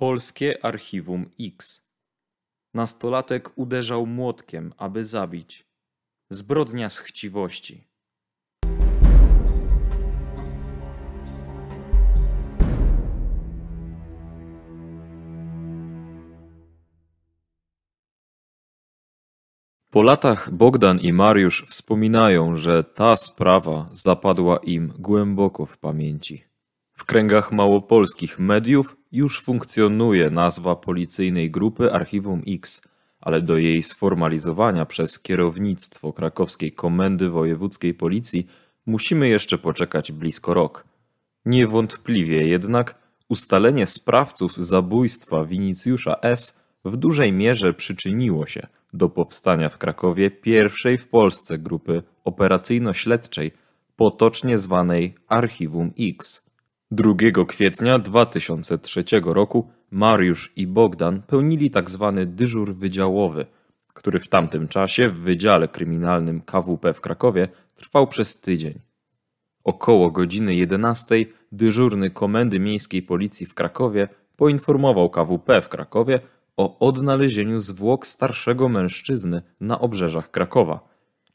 Polskie 0.00 0.64
Archiwum 0.64 1.30
X. 1.40 1.82
Nastolatek 2.74 3.58
uderzał 3.58 4.06
młotkiem, 4.06 4.72
aby 4.76 5.04
zabić. 5.04 5.66
Zbrodnia 6.30 6.90
z 6.90 6.98
chciwości. 6.98 7.84
Po 19.90 20.02
latach 20.02 20.50
Bogdan 20.52 21.00
i 21.00 21.12
Mariusz 21.12 21.66
wspominają, 21.68 22.56
że 22.56 22.84
ta 22.84 23.16
sprawa 23.16 23.88
zapadła 23.92 24.56
im 24.56 24.92
głęboko 24.98 25.66
w 25.66 25.78
pamięci. 25.78 26.44
W 26.92 27.04
kręgach 27.04 27.52
małopolskich 27.52 28.38
mediów 28.38 28.97
już 29.12 29.42
funkcjonuje 29.42 30.30
nazwa 30.30 30.76
policyjnej 30.76 31.50
grupy 31.50 31.92
Archiwum 31.92 32.42
X, 32.46 32.82
ale 33.20 33.42
do 33.42 33.56
jej 33.56 33.82
sformalizowania 33.82 34.86
przez 34.86 35.18
kierownictwo 35.18 36.12
krakowskiej 36.12 36.72
Komendy 36.72 37.28
Wojewódzkiej 37.28 37.94
Policji 37.94 38.46
musimy 38.86 39.28
jeszcze 39.28 39.58
poczekać 39.58 40.12
blisko 40.12 40.54
rok. 40.54 40.84
Niewątpliwie 41.44 42.48
jednak 42.48 42.94
ustalenie 43.28 43.86
sprawców 43.86 44.56
zabójstwa 44.56 45.44
Winicjusza 45.44 46.16
S. 46.22 46.60
w 46.84 46.96
dużej 46.96 47.32
mierze 47.32 47.74
przyczyniło 47.74 48.46
się 48.46 48.66
do 48.92 49.08
powstania 49.08 49.68
w 49.68 49.78
Krakowie 49.78 50.30
pierwszej 50.30 50.98
w 50.98 51.08
Polsce 51.08 51.58
grupy 51.58 52.02
operacyjno-śledczej, 52.24 53.50
potocznie 53.96 54.58
zwanej 54.58 55.14
Archiwum 55.28 55.92
X. 55.98 56.47
2 56.90 57.14
kwietnia 57.48 57.98
2003 57.98 59.04
roku 59.24 59.68
Mariusz 59.90 60.52
i 60.56 60.66
Bogdan 60.66 61.22
pełnili 61.22 61.70
tzw. 61.70 62.24
dyżur 62.26 62.74
wydziałowy, 62.74 63.46
który 63.94 64.20
w 64.20 64.28
tamtym 64.28 64.68
czasie 64.68 65.08
w 65.08 65.16
Wydziale 65.16 65.68
Kryminalnym 65.68 66.40
KWP 66.40 66.94
w 66.94 67.00
Krakowie 67.00 67.48
trwał 67.74 68.06
przez 68.06 68.40
tydzień. 68.40 68.78
Około 69.64 70.10
godziny 70.10 70.54
11 70.54 71.16
dyżurny 71.52 72.10
Komendy 72.10 72.60
Miejskiej 72.60 73.02
Policji 73.02 73.46
w 73.46 73.54
Krakowie 73.54 74.08
poinformował 74.36 75.10
KWP 75.10 75.62
w 75.62 75.68
Krakowie 75.68 76.20
o 76.56 76.78
odnalezieniu 76.78 77.60
zwłok 77.60 78.06
starszego 78.06 78.68
mężczyzny 78.68 79.42
na 79.60 79.80
obrzeżach 79.80 80.30
Krakowa. 80.30 80.88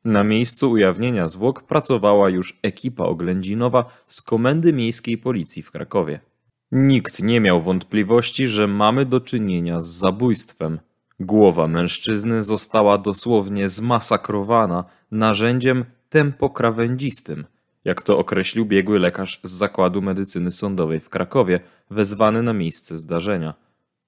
Na 0.05 0.23
miejscu 0.23 0.71
ujawnienia 0.71 1.27
zwłok 1.27 1.63
pracowała 1.63 2.29
już 2.29 2.59
ekipa 2.63 3.03
oględzinowa 3.03 3.85
z 4.07 4.21
Komendy 4.21 4.73
Miejskiej 4.73 5.17
Policji 5.17 5.63
w 5.63 5.71
Krakowie. 5.71 6.19
Nikt 6.71 7.23
nie 7.23 7.39
miał 7.39 7.61
wątpliwości, 7.61 8.47
że 8.47 8.67
mamy 8.67 9.05
do 9.05 9.21
czynienia 9.21 9.81
z 9.81 9.87
zabójstwem. 9.87 10.79
Głowa 11.19 11.67
mężczyzny 11.67 12.43
została 12.43 12.97
dosłownie 12.97 13.69
zmasakrowana 13.69 14.83
narzędziem 15.11 15.85
tempokrawędzistym, 16.09 17.45
jak 17.83 18.01
to 18.01 18.17
określił 18.17 18.65
biegły 18.65 18.99
lekarz 18.99 19.39
z 19.43 19.51
Zakładu 19.51 20.01
Medycyny 20.01 20.51
Sądowej 20.51 20.99
w 20.99 21.09
Krakowie, 21.09 21.59
wezwany 21.89 22.43
na 22.43 22.53
miejsce 22.53 22.97
zdarzenia. 22.97 23.53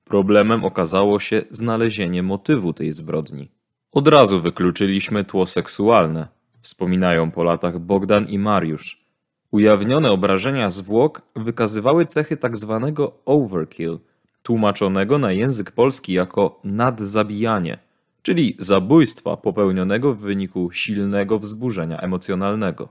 Problemem 0.03 0.63
okazało 0.63 1.19
się 1.19 1.41
znalezienie 1.49 2.23
motywu 2.23 2.73
tej 2.73 2.91
zbrodni. 2.91 3.54
Od 3.95 4.07
razu 4.07 4.41
wykluczyliśmy 4.41 5.23
tło 5.23 5.45
seksualne, 5.45 6.27
wspominają 6.61 7.31
po 7.31 7.43
latach 7.43 7.79
Bogdan 7.79 8.25
i 8.25 8.39
Mariusz. 8.39 9.05
Ujawnione 9.51 10.11
obrażenia 10.11 10.69
zwłok 10.69 11.21
wykazywały 11.35 12.05
cechy 12.05 12.37
tzw. 12.37 12.93
overkill, 13.25 13.99
tłumaczonego 14.43 15.17
na 15.17 15.31
język 15.31 15.71
polski 15.71 16.13
jako 16.13 16.59
nadzabijanie, 16.63 17.77
czyli 18.21 18.55
zabójstwa 18.59 19.37
popełnionego 19.37 20.13
w 20.13 20.19
wyniku 20.19 20.71
silnego 20.71 21.39
wzburzenia 21.39 21.99
emocjonalnego. 21.99 22.89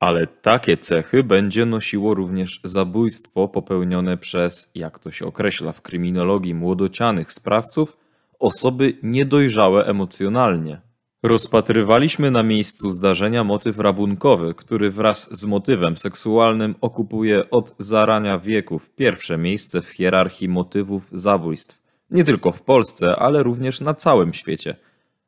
Ale 0.00 0.26
takie 0.26 0.76
cechy 0.76 1.24
będzie 1.24 1.66
nosiło 1.66 2.14
również 2.14 2.60
zabójstwo 2.64 3.48
popełnione 3.48 4.16
przez, 4.16 4.70
jak 4.74 4.98
to 4.98 5.10
się 5.10 5.26
określa 5.26 5.72
w 5.72 5.82
kryminologii 5.82 6.54
młodocianych 6.54 7.32
sprawców, 7.32 8.01
osoby 8.42 8.94
niedojrzałe 9.02 9.84
emocjonalnie. 9.86 10.80
Rozpatrywaliśmy 11.22 12.30
na 12.30 12.42
miejscu 12.42 12.90
zdarzenia 12.90 13.44
motyw 13.44 13.78
rabunkowy, 13.78 14.54
który 14.54 14.90
wraz 14.90 15.38
z 15.38 15.44
motywem 15.44 15.96
seksualnym 15.96 16.74
okupuje 16.80 17.50
od 17.50 17.74
zarania 17.78 18.38
wieków 18.38 18.90
pierwsze 18.90 19.38
miejsce 19.38 19.82
w 19.82 19.88
hierarchii 19.88 20.48
motywów 20.48 21.08
zabójstw. 21.12 21.82
Nie 22.10 22.24
tylko 22.24 22.52
w 22.52 22.62
Polsce, 22.62 23.16
ale 23.16 23.42
również 23.42 23.80
na 23.80 23.94
całym 23.94 24.32
świecie. 24.32 24.76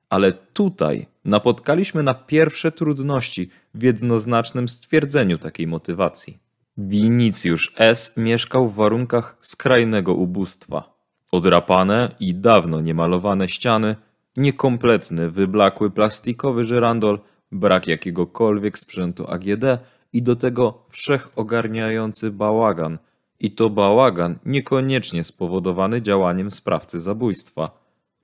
Ale 0.09 0.33
tutaj 0.33 1.07
napotkaliśmy 1.25 2.03
na 2.03 2.15
pierwsze 2.15 2.73
trudności 2.73 3.51
w 3.75 3.83
jednoznacznym 3.83 4.69
stwierdzeniu 4.69 5.39
takiej 5.39 5.67
motywacji. 5.67 6.39
Winicjusz 6.77 7.73
S. 7.79 8.17
mieszkał 8.17 8.69
w 8.69 8.75
warunkach 8.75 9.37
skrajnego 9.41 10.15
ubóstwa. 10.15 10.94
Odrapane 11.35 12.15
i 12.21 12.35
dawno 12.35 12.81
niemalowane 12.81 13.49
ściany, 13.49 13.97
niekompletny, 14.37 15.31
wyblakły 15.31 15.91
plastikowy 15.91 16.65
żyrandol, 16.65 17.19
brak 17.53 17.87
jakiegokolwiek 17.87 18.79
sprzętu 18.79 19.27
AGD 19.31 19.65
i 20.13 20.23
do 20.23 20.37
tego 20.37 20.85
wszechogarniający 20.89 22.31
bałagan. 22.31 22.99
I 23.41 23.51
to 23.51 23.71
bałagan 23.71 24.39
niekoniecznie 24.47 25.25
spowodowany 25.25 26.03
działaniem 26.03 26.51
sprawcy 26.51 27.01
zabójstwa. 27.01 27.71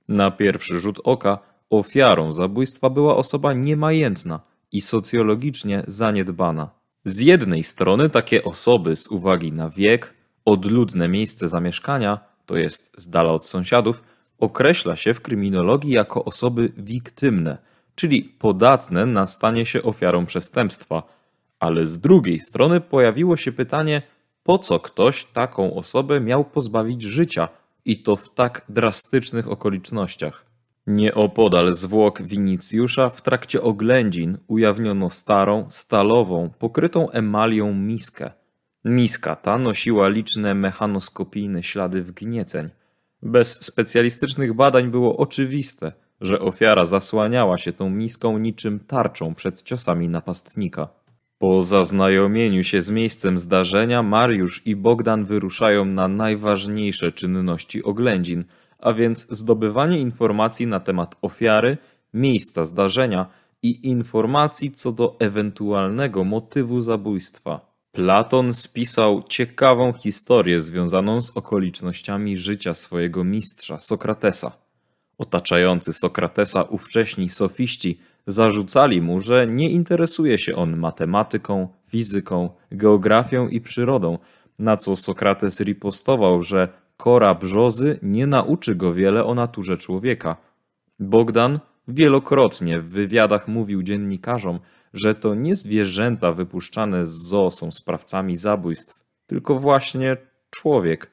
Na 0.07 0.31
pierwszy 0.31 0.79
rzut 0.79 0.99
oka 1.03 1.39
ofiarą 1.69 2.31
zabójstwa 2.31 2.89
była 2.89 3.15
osoba 3.15 3.53
niemajętna 3.53 4.39
i 4.71 4.81
socjologicznie 4.81 5.83
zaniedbana. 5.87 6.69
Z 7.05 7.19
jednej 7.19 7.63
strony 7.63 8.09
takie 8.09 8.43
osoby 8.43 8.95
z 8.95 9.07
uwagi 9.07 9.51
na 9.51 9.69
wiek, 9.69 10.13
odludne 10.45 11.07
miejsce 11.07 11.49
zamieszkania, 11.49 12.30
to 12.51 12.57
jest 12.57 13.01
z 13.01 13.09
dala 13.09 13.31
od 13.31 13.45
sąsiadów, 13.45 14.03
określa 14.39 14.95
się 14.95 15.13
w 15.13 15.21
kryminologii 15.21 15.91
jako 15.91 16.25
osoby 16.25 16.71
wiktymne, 16.77 17.57
czyli 17.95 18.23
podatne 18.23 19.05
na 19.05 19.25
stanie 19.25 19.65
się 19.65 19.83
ofiarą 19.83 20.25
przestępstwa. 20.25 21.03
Ale 21.59 21.87
z 21.87 21.99
drugiej 21.99 22.39
strony 22.39 22.81
pojawiło 22.81 23.37
się 23.37 23.51
pytanie, 23.51 24.01
po 24.43 24.57
co 24.57 24.79
ktoś 24.79 25.25
taką 25.25 25.73
osobę 25.73 26.21
miał 26.21 26.45
pozbawić 26.45 27.01
życia 27.01 27.49
i 27.85 28.03
to 28.03 28.15
w 28.15 28.33
tak 28.33 28.65
drastycznych 28.69 29.47
okolicznościach. 29.47 30.45
Nieopodal 30.87 31.73
zwłok 31.73 32.21
Winicjusza 32.21 33.09
w 33.09 33.21
trakcie 33.21 33.61
oględzin 33.61 34.37
ujawniono 34.47 35.09
starą, 35.09 35.65
stalową, 35.69 36.49
pokrytą 36.59 37.09
emalią 37.09 37.73
miskę. 37.73 38.31
Miska 38.85 39.35
ta 39.35 39.57
nosiła 39.57 40.09
liczne 40.09 40.55
mechanoskopijne 40.55 41.63
ślady 41.63 42.03
wgnieceń. 42.03 42.69
Bez 43.21 43.65
specjalistycznych 43.65 44.53
badań 44.53 44.91
było 44.91 45.17
oczywiste, 45.17 45.93
że 46.21 46.39
ofiara 46.39 46.85
zasłaniała 46.85 47.57
się 47.57 47.73
tą 47.73 47.89
miską 47.89 48.37
niczym 48.37 48.79
tarczą 48.79 49.35
przed 49.35 49.61
ciosami 49.61 50.09
napastnika. 50.09 50.87
Po 51.37 51.61
zaznajomieniu 51.61 52.63
się 52.63 52.81
z 52.81 52.89
miejscem 52.89 53.37
zdarzenia 53.37 54.03
Mariusz 54.03 54.67
i 54.67 54.75
Bogdan 54.75 55.25
wyruszają 55.25 55.85
na 55.85 56.07
najważniejsze 56.07 57.11
czynności 57.11 57.83
oględzin, 57.83 58.43
a 58.79 58.93
więc 58.93 59.27
zdobywanie 59.29 59.99
informacji 59.99 60.67
na 60.67 60.79
temat 60.79 61.15
ofiary, 61.21 61.77
miejsca 62.13 62.65
zdarzenia 62.65 63.25
i 63.63 63.89
informacji 63.89 64.71
co 64.71 64.91
do 64.91 65.15
ewentualnego 65.19 66.23
motywu 66.23 66.81
zabójstwa. 66.81 67.70
Platon 67.91 68.53
spisał 68.53 69.23
ciekawą 69.23 69.93
historię 69.93 70.61
związaną 70.61 71.21
z 71.21 71.37
okolicznościami 71.37 72.37
życia 72.37 72.73
swojego 72.73 73.23
mistrza 73.23 73.77
Sokratesa. 73.77 74.51
Otaczający 75.17 75.93
Sokratesa 75.93 76.63
ówcześni 76.63 77.29
sofiści 77.29 77.99
zarzucali 78.27 79.01
mu, 79.01 79.19
że 79.19 79.47
nie 79.47 79.69
interesuje 79.69 80.37
się 80.37 80.55
on 80.55 80.77
matematyką, 80.77 81.67
fizyką, 81.87 82.49
geografią 82.71 83.47
i 83.47 83.61
przyrodą, 83.61 84.17
na 84.59 84.77
co 84.77 84.95
Sokrates 84.95 85.59
ripostował, 85.61 86.41
że 86.41 86.67
kora 86.97 87.35
brzozy 87.35 87.99
nie 88.03 88.27
nauczy 88.27 88.75
go 88.75 88.93
wiele 88.93 89.25
o 89.25 89.35
naturze 89.35 89.77
człowieka. 89.77 90.37
Bogdan 90.99 91.59
wielokrotnie 91.87 92.81
w 92.81 92.89
wywiadach 92.89 93.47
mówił 93.47 93.83
dziennikarzom, 93.83 94.59
że 94.93 95.15
to 95.15 95.35
nie 95.35 95.55
zwierzęta 95.55 96.31
wypuszczane 96.31 97.05
z 97.05 97.27
zoo 97.27 97.51
są 97.51 97.71
sprawcami 97.71 98.35
zabójstw, 98.37 98.99
tylko 99.27 99.59
właśnie 99.59 100.17
człowiek. 100.49 101.11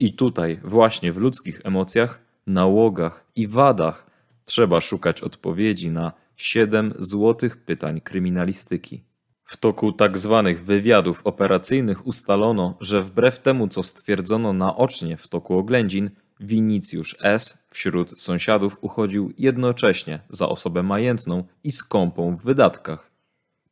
I 0.00 0.12
tutaj, 0.12 0.60
właśnie 0.64 1.12
w 1.12 1.16
ludzkich 1.16 1.60
emocjach, 1.64 2.20
nałogach 2.46 3.24
i 3.36 3.48
wadach 3.48 4.06
trzeba 4.44 4.80
szukać 4.80 5.22
odpowiedzi 5.22 5.90
na 5.90 6.12
siedem 6.36 6.94
złotych 6.98 7.56
pytań 7.56 8.00
kryminalistyki. 8.00 9.02
W 9.44 9.56
toku 9.56 9.92
tak 9.92 10.18
zwanych 10.18 10.64
wywiadów 10.64 11.20
operacyjnych 11.24 12.06
ustalono, 12.06 12.76
że 12.80 13.02
wbrew 13.02 13.38
temu, 13.38 13.68
co 13.68 13.82
stwierdzono 13.82 14.52
naocznie 14.52 15.16
w 15.16 15.28
toku 15.28 15.58
oględzin, 15.58 16.10
Winicjusz 16.40 17.16
S. 17.20 17.66
wśród 17.70 18.20
sąsiadów 18.20 18.78
uchodził 18.80 19.32
jednocześnie 19.38 20.20
za 20.28 20.48
osobę 20.48 20.82
majętną 20.82 21.44
i 21.64 21.72
skąpą 21.72 22.36
w 22.36 22.42
wydatkach. 22.42 23.05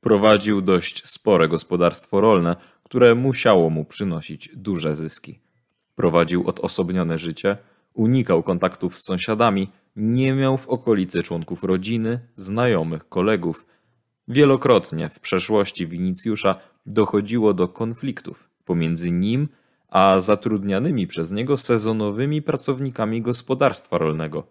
Prowadził 0.04 0.60
dość 0.60 1.08
spore 1.08 1.48
gospodarstwo 1.48 2.20
rolne, 2.20 2.56
które 2.82 3.14
musiało 3.14 3.70
mu 3.70 3.84
przynosić 3.84 4.50
duże 4.56 4.96
zyski. 4.96 5.40
Prowadził 5.94 6.48
odosobnione 6.48 7.18
życie, 7.18 7.56
unikał 7.94 8.42
kontaktów 8.42 8.98
z 8.98 9.04
sąsiadami, 9.06 9.70
nie 9.96 10.34
miał 10.34 10.56
w 10.56 10.68
okolicy 10.68 11.22
członków 11.22 11.64
rodziny, 11.64 12.20
znajomych, 12.36 13.08
kolegów. 13.08 13.66
Wielokrotnie 14.28 15.08
w 15.08 15.20
przeszłości 15.20 15.86
Winicjusza 15.86 16.54
dochodziło 16.86 17.54
do 17.54 17.68
konfliktów 17.68 18.50
pomiędzy 18.64 19.10
nim 19.10 19.48
a 19.88 20.20
zatrudnianymi 20.20 21.06
przez 21.06 21.32
niego 21.32 21.56
sezonowymi 21.56 22.42
pracownikami 22.42 23.22
gospodarstwa 23.22 23.98
rolnego. 23.98 24.46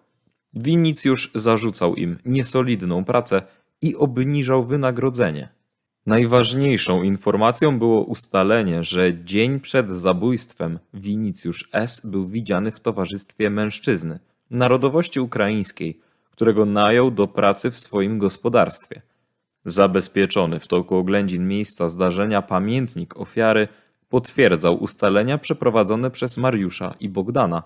Winicjusz 0.53 1.31
zarzucał 1.35 1.95
im 1.95 2.17
niesolidną 2.25 3.05
pracę 3.05 3.41
i 3.83 3.95
obniżał 3.95 4.63
wynagrodzenie. 4.63 5.49
Najważniejszą 6.05 7.03
informacją 7.03 7.79
było 7.79 8.03
ustalenie, 8.03 8.83
że 8.83 9.23
dzień 9.23 9.59
przed 9.59 9.89
zabójstwem 9.89 10.79
Winicjusz 10.93 11.69
S. 11.71 12.01
był 12.05 12.27
widziany 12.27 12.71
w 12.71 12.79
towarzystwie 12.79 13.49
mężczyzny 13.49 14.19
narodowości 14.49 15.19
ukraińskiej, 15.19 15.99
którego 16.31 16.65
najął 16.65 17.11
do 17.11 17.27
pracy 17.27 17.71
w 17.71 17.77
swoim 17.77 18.17
gospodarstwie. 18.17 19.01
Zabezpieczony 19.65 20.59
w 20.59 20.67
toku 20.67 20.95
oględzin 20.95 21.47
miejsca 21.47 21.89
zdarzenia 21.89 22.41
pamiętnik 22.41 23.17
ofiary 23.17 23.67
potwierdzał 24.09 24.83
ustalenia 24.83 25.37
przeprowadzone 25.37 26.11
przez 26.11 26.37
Mariusza 26.37 26.95
i 26.99 27.09
Bogdana. 27.09 27.63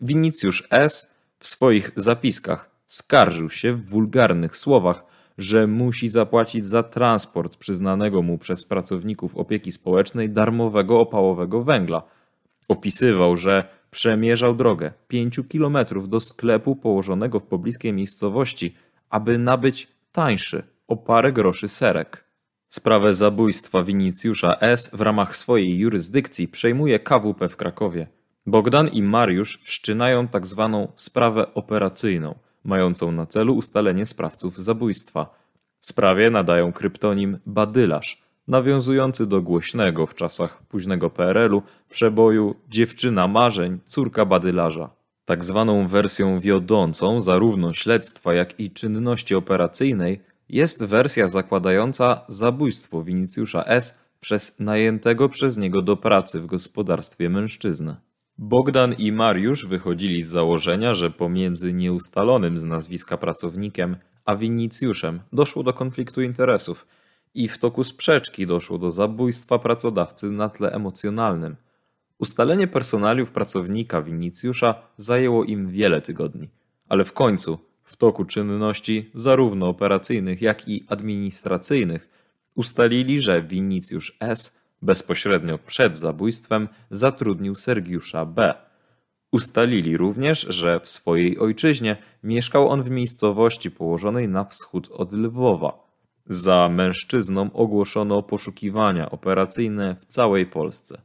Winicjusz 0.00 0.68
S. 0.70 1.14
w 1.38 1.46
swoich 1.46 1.90
zapiskach 1.96 2.70
skarżył 2.86 3.50
się 3.50 3.72
w 3.72 3.88
wulgarnych 3.88 4.56
słowach, 4.56 5.11
że 5.38 5.66
musi 5.66 6.08
zapłacić 6.08 6.66
za 6.66 6.82
transport 6.82 7.56
przyznanego 7.56 8.22
mu 8.22 8.38
przez 8.38 8.64
pracowników 8.64 9.36
opieki 9.36 9.72
społecznej 9.72 10.30
darmowego 10.30 11.00
opałowego 11.00 11.62
węgla. 11.62 12.02
Opisywał, 12.68 13.36
że 13.36 13.68
przemierzał 13.90 14.54
drogę 14.54 14.92
pięciu 15.08 15.44
kilometrów 15.44 16.08
do 16.08 16.20
sklepu 16.20 16.76
położonego 16.76 17.40
w 17.40 17.46
pobliskiej 17.46 17.92
miejscowości, 17.92 18.74
aby 19.10 19.38
nabyć 19.38 19.88
tańszy 20.12 20.62
o 20.88 20.96
parę 20.96 21.32
groszy 21.32 21.68
serek. 21.68 22.24
Sprawę 22.68 23.14
zabójstwa 23.14 23.82
Winicjusza 23.82 24.56
S. 24.60 24.90
w 24.92 25.00
ramach 25.00 25.36
swojej 25.36 25.78
jurysdykcji 25.78 26.48
przejmuje 26.48 26.98
KWP 26.98 27.48
w 27.48 27.56
Krakowie. 27.56 28.06
Bogdan 28.46 28.88
i 28.88 29.02
Mariusz 29.02 29.60
wszczynają 29.62 30.28
tak 30.28 30.46
zwaną 30.46 30.92
sprawę 30.94 31.54
operacyjną, 31.54 32.34
mającą 32.64 33.12
na 33.12 33.26
celu 33.26 33.54
ustalenie 33.54 34.06
sprawców 34.06 34.58
zabójstwa. 34.58 35.34
Sprawie 35.80 36.30
nadają 36.30 36.72
kryptonim 36.72 37.38
Badylarz, 37.46 38.22
nawiązujący 38.48 39.26
do 39.26 39.42
głośnego 39.42 40.06
w 40.06 40.14
czasach 40.14 40.62
późnego 40.62 41.10
PRL-u 41.10 41.62
przeboju 41.90 42.54
Dziewczyna 42.68 43.28
marzeń, 43.28 43.78
córka 43.86 44.24
badylarza. 44.24 44.90
Tak 45.24 45.44
zwaną 45.44 45.88
wersją 45.88 46.40
wiodącą 46.40 47.20
zarówno 47.20 47.72
śledztwa, 47.72 48.34
jak 48.34 48.60
i 48.60 48.70
czynności 48.70 49.34
operacyjnej 49.34 50.20
jest 50.48 50.84
wersja 50.84 51.28
zakładająca 51.28 52.20
zabójstwo 52.28 53.02
Winicjusza 53.02 53.64
S. 53.64 53.98
przez 54.20 54.60
najętego 54.60 55.28
przez 55.28 55.56
niego 55.56 55.82
do 55.82 55.96
pracy 55.96 56.40
w 56.40 56.46
gospodarstwie 56.46 57.30
mężczyznę. 57.30 58.11
Bogdan 58.38 58.92
i 58.98 59.12
Mariusz 59.12 59.66
wychodzili 59.66 60.22
z 60.22 60.28
założenia, 60.28 60.94
że 60.94 61.10
pomiędzy 61.10 61.72
nieustalonym 61.72 62.58
z 62.58 62.64
nazwiska 62.64 63.16
pracownikiem 63.16 63.96
a 64.24 64.36
Winicjuszem 64.36 65.20
doszło 65.32 65.62
do 65.62 65.72
konfliktu 65.72 66.22
interesów 66.22 66.86
i 67.34 67.48
w 67.48 67.58
toku 67.58 67.84
sprzeczki 67.84 68.46
doszło 68.46 68.78
do 68.78 68.90
zabójstwa 68.90 69.58
pracodawcy 69.58 70.30
na 70.30 70.48
tle 70.48 70.72
emocjonalnym. 70.72 71.56
Ustalenie 72.18 72.66
personaliów 72.66 73.30
pracownika 73.30 74.02
Winicjusza 74.02 74.74
zajęło 74.96 75.44
im 75.44 75.70
wiele 75.70 76.00
tygodni, 76.00 76.48
ale 76.88 77.04
w 77.04 77.12
końcu 77.12 77.58
w 77.84 77.96
toku 77.96 78.24
czynności 78.24 79.10
zarówno 79.14 79.68
operacyjnych, 79.68 80.42
jak 80.42 80.68
i 80.68 80.84
administracyjnych 80.88 82.08
ustalili, 82.54 83.20
że 83.20 83.42
Winicjusz 83.42 84.16
S. 84.20 84.61
bezpośrednio 84.82 85.58
przed 85.58 85.98
zabójstwem 85.98 86.68
zatrudnił 86.90 87.54
Sergiusza 87.54 88.26
B. 88.26 88.54
Ustalili 89.32 89.96
również, 89.96 90.40
że 90.40 90.80
w 90.80 90.88
swojej 90.88 91.38
ojczyźnie 91.38 91.96
mieszkał 92.22 92.68
on 92.68 92.82
w 92.82 92.90
miejscowości 92.90 93.70
położonej 93.70 94.28
na 94.28 94.44
wschód 94.44 94.88
od 94.92 95.12
Lwowa. 95.12 95.92
Za 96.26 96.68
mężczyzną 96.68 97.52
ogłoszono 97.52 98.22
poszukiwania 98.22 99.10
operacyjne 99.10 99.94
w 99.94 100.04
całej 100.04 100.46
Polsce. 100.46 101.02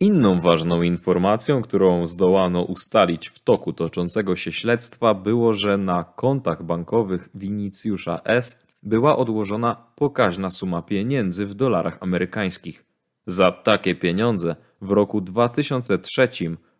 Inną 0.00 0.40
ważną 0.40 0.82
informacją, 0.82 1.62
którą 1.62 2.06
zdołano 2.06 2.62
ustalić 2.62 3.28
w 3.28 3.42
toku 3.42 3.72
toczącego 3.72 4.36
się 4.36 4.52
śledztwa, 4.52 5.14
było, 5.14 5.52
że 5.52 5.78
na 5.78 6.04
kontach 6.04 6.62
bankowych 6.62 7.28
Winicjusza 7.34 8.20
S. 8.24 8.66
była 8.82 9.16
odłożona 9.16 9.86
pokaźna 9.96 10.50
suma 10.50 10.82
pieniędzy 10.82 11.46
w 11.46 11.54
dolarach 11.54 11.98
amerykańskich. 12.00 12.91
Za 13.26 13.52
takie 13.52 13.94
pieniądze 13.94 14.56
w 14.80 14.90
roku 14.90 15.20
2003 15.20 16.28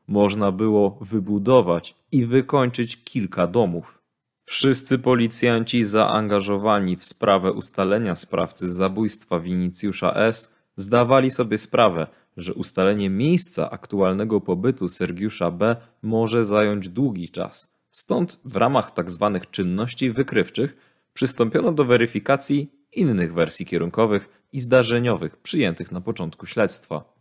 można 0.08 0.52
było 0.52 0.98
wybudować 1.00 1.94
i 2.12 2.26
wykończyć 2.26 3.04
kilka 3.04 3.46
domów. 3.46 4.02
Wszyscy 4.44 4.98
policjanci 4.98 5.84
zaangażowani 5.84 6.96
w 6.96 7.04
sprawę 7.04 7.52
ustalenia 7.52 8.14
sprawcy 8.14 8.70
zabójstwa 8.70 9.40
Winicjusza 9.40 10.14
S. 10.14 10.54
zdawali 10.76 11.30
sobie 11.30 11.58
sprawę, 11.58 12.06
że 12.36 12.54
ustalenie 12.54 13.10
miejsca 13.10 13.70
aktualnego 13.70 14.40
pobytu 14.40 14.88
Sergiusza 14.88 15.50
B. 15.50 15.76
może 16.02 16.44
zająć 16.44 16.88
długi 16.88 17.28
czas. 17.28 17.76
Stąd 17.90 18.40
w 18.44 18.56
ramach 18.56 18.90
tzw. 18.90 19.30
Tak 19.32 19.50
czynności 19.50 20.10
wykrywczych 20.10 20.76
przystąpiono 21.12 21.72
do 21.72 21.84
weryfikacji 21.84 22.72
innych 22.92 23.34
wersji 23.34 23.66
kierunkowych 23.66 24.41
i 24.52 24.60
zdarzeniowych 24.60 25.36
przyjętych 25.36 25.92
na 25.92 26.00
początku 26.00 26.46
śledztwa. 26.46 27.12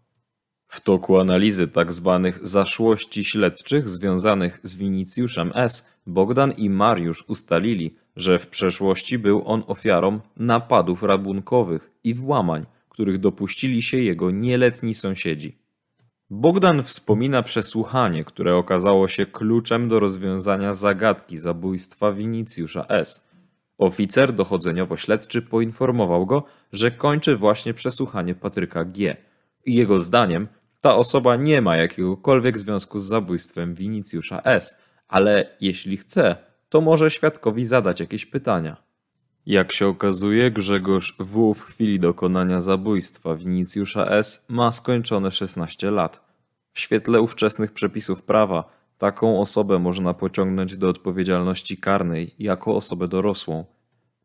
W 0.68 0.82
toku 0.82 1.20
analizy 1.20 1.68
tzw. 1.68 2.20
Tak 2.24 2.48
zaszłości 2.48 3.24
śledczych 3.24 3.90
związanych 3.90 4.60
z 4.64 4.76
Winicjuszem 4.76 5.52
S. 5.56 6.00
Bogdan 6.08 6.52
i 6.52 6.70
Mariusz 6.70 7.24
ustalili, 7.28 7.96
że 8.16 8.40
w 8.40 8.48
przeszłości 8.48 9.18
był 9.18 9.44
on 9.46 9.64
ofiarą 9.68 10.20
napadów 10.38 11.04
rabunkowych 11.04 11.92
i 12.04 12.14
włamań, 12.14 12.66
których 12.90 13.18
dopuścili 13.18 13.82
się 13.82 13.98
jego 13.98 14.32
nieletni 14.32 14.94
sąsiedzi. 14.94 15.58
Bogdan 16.30 16.84
wspomina 16.84 17.44
przesłuchanie, 17.44 18.24
które 18.24 18.56
okazało 18.56 19.08
się 19.08 19.26
kluczem 19.26 19.88
do 19.88 20.00
rozwiązania 20.00 20.74
zagadki 20.74 21.38
zabójstwa 21.38 22.12
Winicjusza 22.12 22.86
S. 22.90 23.31
Oficer 23.82 24.34
dochodzeniowo-śledczy 24.34 25.42
poinformował 25.42 26.26
go, 26.26 26.44
że 26.74 26.92
kończy 26.92 27.36
właśnie 27.36 27.74
przesłuchanie 27.74 28.36
Patryka 28.36 28.86
G. 28.86 29.18
Jego 29.66 30.00
zdaniem 30.00 30.48
ta 30.82 30.96
osoba 30.96 31.36
nie 31.36 31.62
ma 31.62 31.78
jakiegokolwiek 31.78 32.58
związku 32.58 33.00
z 33.00 33.06
zabójstwem 33.06 33.76
Winicjusza 33.76 34.42
S., 34.42 34.78
ale 35.08 35.56
jeśli 35.62 35.98
chce, 35.98 36.36
to 36.70 36.82
może 36.82 37.12
świadkowi 37.12 37.66
zadać 37.66 38.00
jakieś 38.00 38.26
pytania. 38.26 38.78
Jak 39.46 39.72
się 39.72 39.88
okazuje, 39.88 40.52
Grzegorz 40.52 41.16
W. 41.20 41.54
w 41.54 41.62
chwili 41.62 42.00
dokonania 42.00 42.60
zabójstwa 42.60 43.36
Winicjusza 43.36 44.06
S. 44.06 44.46
ma 44.50 44.72
skończone 44.72 45.32
16 45.32 45.92
lat. 45.92 46.26
W 46.74 46.80
świetle 46.80 47.22
ówczesnych 47.22 47.72
przepisów 47.72 48.24
prawa 48.24 48.81
taką 49.02 49.40
osobę 49.40 49.80
można 49.80 50.14
pociągnąć 50.14 50.78
do 50.78 50.90
odpowiedzialności 50.90 51.78
karnej 51.78 52.36
jako 52.40 52.76
osobę 52.76 53.08
dorosłą. 53.08 53.66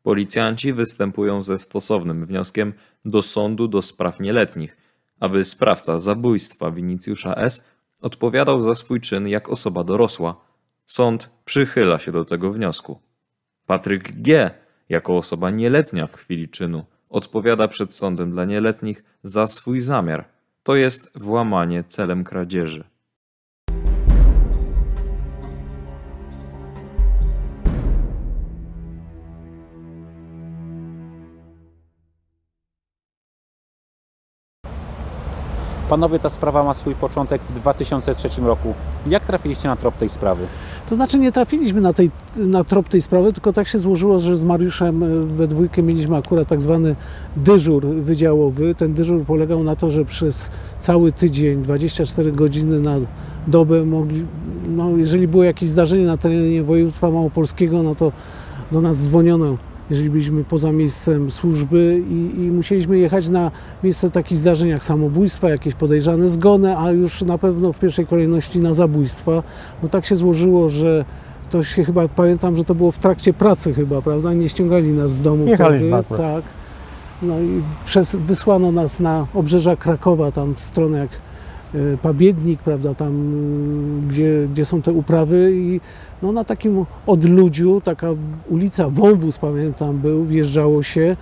Policjanci 0.02 0.73
występują 0.73 1.42
ze 1.42 1.59
stosownym 1.59 2.26
wnioskiem 2.26 2.73
do 3.04 3.23
sądu 3.23 3.68
do 3.68 3.83
spraw 3.83 4.21
nieletnich, 4.21 4.76
aby 5.21 5.45
sprawca 5.45 5.99
zabójstwa 5.99 6.71
Winicjusza 6.71 7.35
S. 7.35 7.64
odpowiadał 8.02 8.61
za 8.61 8.75
swój 8.75 9.00
czyn 9.00 9.28
jak 9.28 9.49
osoba 9.49 9.85
dorosła. 9.85 10.37
Sąd 10.87 11.30
przychyla 11.45 11.99
się 11.99 12.12
do 12.12 12.25
tego 12.25 12.52
wniosku. 12.52 13.00
Patryk 13.66 14.12
G 14.23 14.50
jako 14.88 15.16
osoba 15.16 15.50
nieletnia 15.50 16.06
w 16.06 16.16
chwili 16.16 16.49
czynu, 16.49 16.85
odpowiada 17.11 17.68
przed 17.68 17.95
sądem 17.95 18.30
dla 18.30 18.45
nieletnich 18.45 19.04
za 19.23 19.47
swój 19.47 19.80
zamiar, 19.80 20.25
to 20.62 20.75
jest 20.75 21.18
włamanie 21.18 21.85
celem 21.85 22.25
kradzieży. 22.25 22.96
Panowie, 35.88 36.19
ta 36.19 36.31
sprawa 36.31 36.64
ma 36.64 36.75
swój 36.75 36.95
początek 36.95 37.43
w 37.43 37.52
2003 37.52 38.28
roku. 38.40 38.75
Jak 39.07 39.25
trafiliście 39.25 39.69
na 39.69 39.76
trop 39.76 39.97
tej 39.97 40.09
sprawy? 40.09 40.47
To 40.88 40.95
znaczy 40.95 41.19
nie 41.19 41.33
trafiliśmy 41.33 41.81
na, 41.81 41.93
tej, 41.93 42.11
na 42.37 42.64
trop 42.64 42.88
tej 42.88 43.02
sprawy, 43.02 43.33
tylko 43.33 43.52
tak 43.52 43.69
się 43.69 43.78
złożyło, 43.78 44.19
że 44.19 44.37
z 44.37 44.45
Mariuszem 44.45 45.02
e, 45.02 45.07
we 45.26 45.47
dwójkę 45.47 45.83
mieliśmy 45.83 46.16
akurat 46.16 46.49
tak 46.49 46.62
zwany 46.62 46.97
dyżur 47.37 47.87
wydziałowy. 47.87 48.75
Ten 48.75 48.95
dyżur 48.95 49.25
polegał 49.25 49.64
na 49.64 49.76
to, 49.76 49.90
że 49.90 50.05
przez 50.05 50.50
cały 50.78 51.12
tydzień, 51.12 51.62
24 51.62 52.33
godziny 52.33 52.81
na 52.81 52.97
dobę 53.47 53.85
mogli, 53.85 54.26
no 54.69 54.90
jeżeli 54.97 55.28
było 55.28 55.45
jakieś 55.45 55.69
zdarzenie 55.69 56.07
na 56.07 56.16
terenie 56.16 56.62
województwa 56.62 57.11
małopolskiego, 57.11 57.83
no 57.83 57.95
to 57.95 58.12
do 58.73 58.81
nas 58.81 58.99
dzwoniono 58.99 59.57
jeżeli 59.90 60.11
byliśmy 60.11 60.45
poza 60.45 60.73
miejscem 60.73 61.31
służby 61.31 62.02
i, 62.11 62.40
i, 62.43 62.50
musieliśmy 62.50 62.99
jechać 62.99 63.28
na 63.28 63.50
miejsce 63.85 64.11
takich 64.11 64.38
zdarzeń 64.38 64.69
jak 64.69 64.85
samobójstwa, 64.85 65.50
jakieś 65.50 65.75
podejrzane 65.75 66.28
zgony, 66.28 66.78
a 66.78 66.90
już 66.90 67.23
na 67.23 67.38
pewno 67.38 67.73
w 67.73 67.78
pierwszej 67.78 68.07
kolejności 68.07 68.61
na 68.61 68.75
zabójstwa. 68.75 69.43
No 69.83 69.88
tak 69.88 70.07
się 70.07 70.16
złożyło, 70.16 70.69
że 70.69 71.05
to 71.50 71.62
się 71.62 71.85
chyba, 71.85 72.09
pamiętam, 72.09 72.57
że 72.57 72.64
to 72.64 72.75
było 72.75 72.90
w 72.90 72.99
trakcie 72.99 73.33
pracy 73.33 73.75
chyba, 73.75 74.02
prawda? 74.02 74.33
Nie 74.33 74.49
ściągali 74.49 74.88
nas 74.88 75.12
z 75.12 75.23
domu 75.23 75.47
Jechaliśmy 75.47 76.02
wtedy. 76.02 76.23
Tak. 76.23 76.45
No 77.23 77.40
i 77.40 77.62
przez, 77.85 78.16
wysłano 78.16 78.73
nas 78.73 79.00
na 79.00 79.26
obrzeża 79.35 79.76
Krakowa, 79.76 80.33
tam 80.33 80.55
w 80.55 80.61
stronę 80.61 80.99
jak 80.99 81.11
Pabiednik, 82.02 82.61
prawda, 82.61 82.94
tam 82.94 83.12
e, 83.12 84.08
gdzie, 84.08 84.49
gdzie 84.52 84.64
są 84.64 84.82
te 84.82 84.92
uprawy 84.92 85.52
i 85.54 85.80
no, 86.23 86.32
na 86.32 86.44
takim 86.44 86.85
odludziu, 87.06 87.80
taka 87.80 88.08
ulica 88.49 88.88
Wąwóz 88.88 89.38
pamiętam 89.38 89.99
był, 89.99 90.25
wjeżdżało 90.25 90.82
się, 90.82 91.16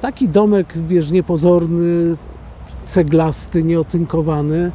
taki 0.00 0.28
domek, 0.28 0.74
wiesz, 0.88 1.10
niepozorny, 1.10 2.16
ceglasty, 2.86 3.64
nieotynkowany. 3.64 4.70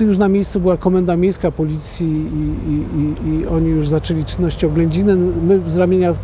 Już 0.00 0.18
na 0.18 0.28
miejscu 0.28 0.60
była 0.60 0.76
komenda 0.76 1.16
miejska 1.16 1.50
policji 1.50 2.06
i, 2.06 2.70
i, 2.70 2.84
i, 3.00 3.34
i 3.40 3.46
oni 3.46 3.68
już 3.68 3.88
zaczęli 3.88 4.24
czynności 4.24 4.66
oględziny. 4.66 5.16
My 5.16 5.60
z 5.66 5.76
ramienia 5.76 6.14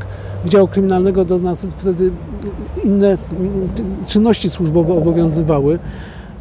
Wydziału 0.45 0.69
Kryminalnego 0.69 1.25
do 1.25 1.39
nas 1.39 1.67
wtedy 1.67 2.11
inne 2.85 3.19
czynności 4.07 4.51
służbowe 4.51 4.95
obowiązywały. 4.95 5.79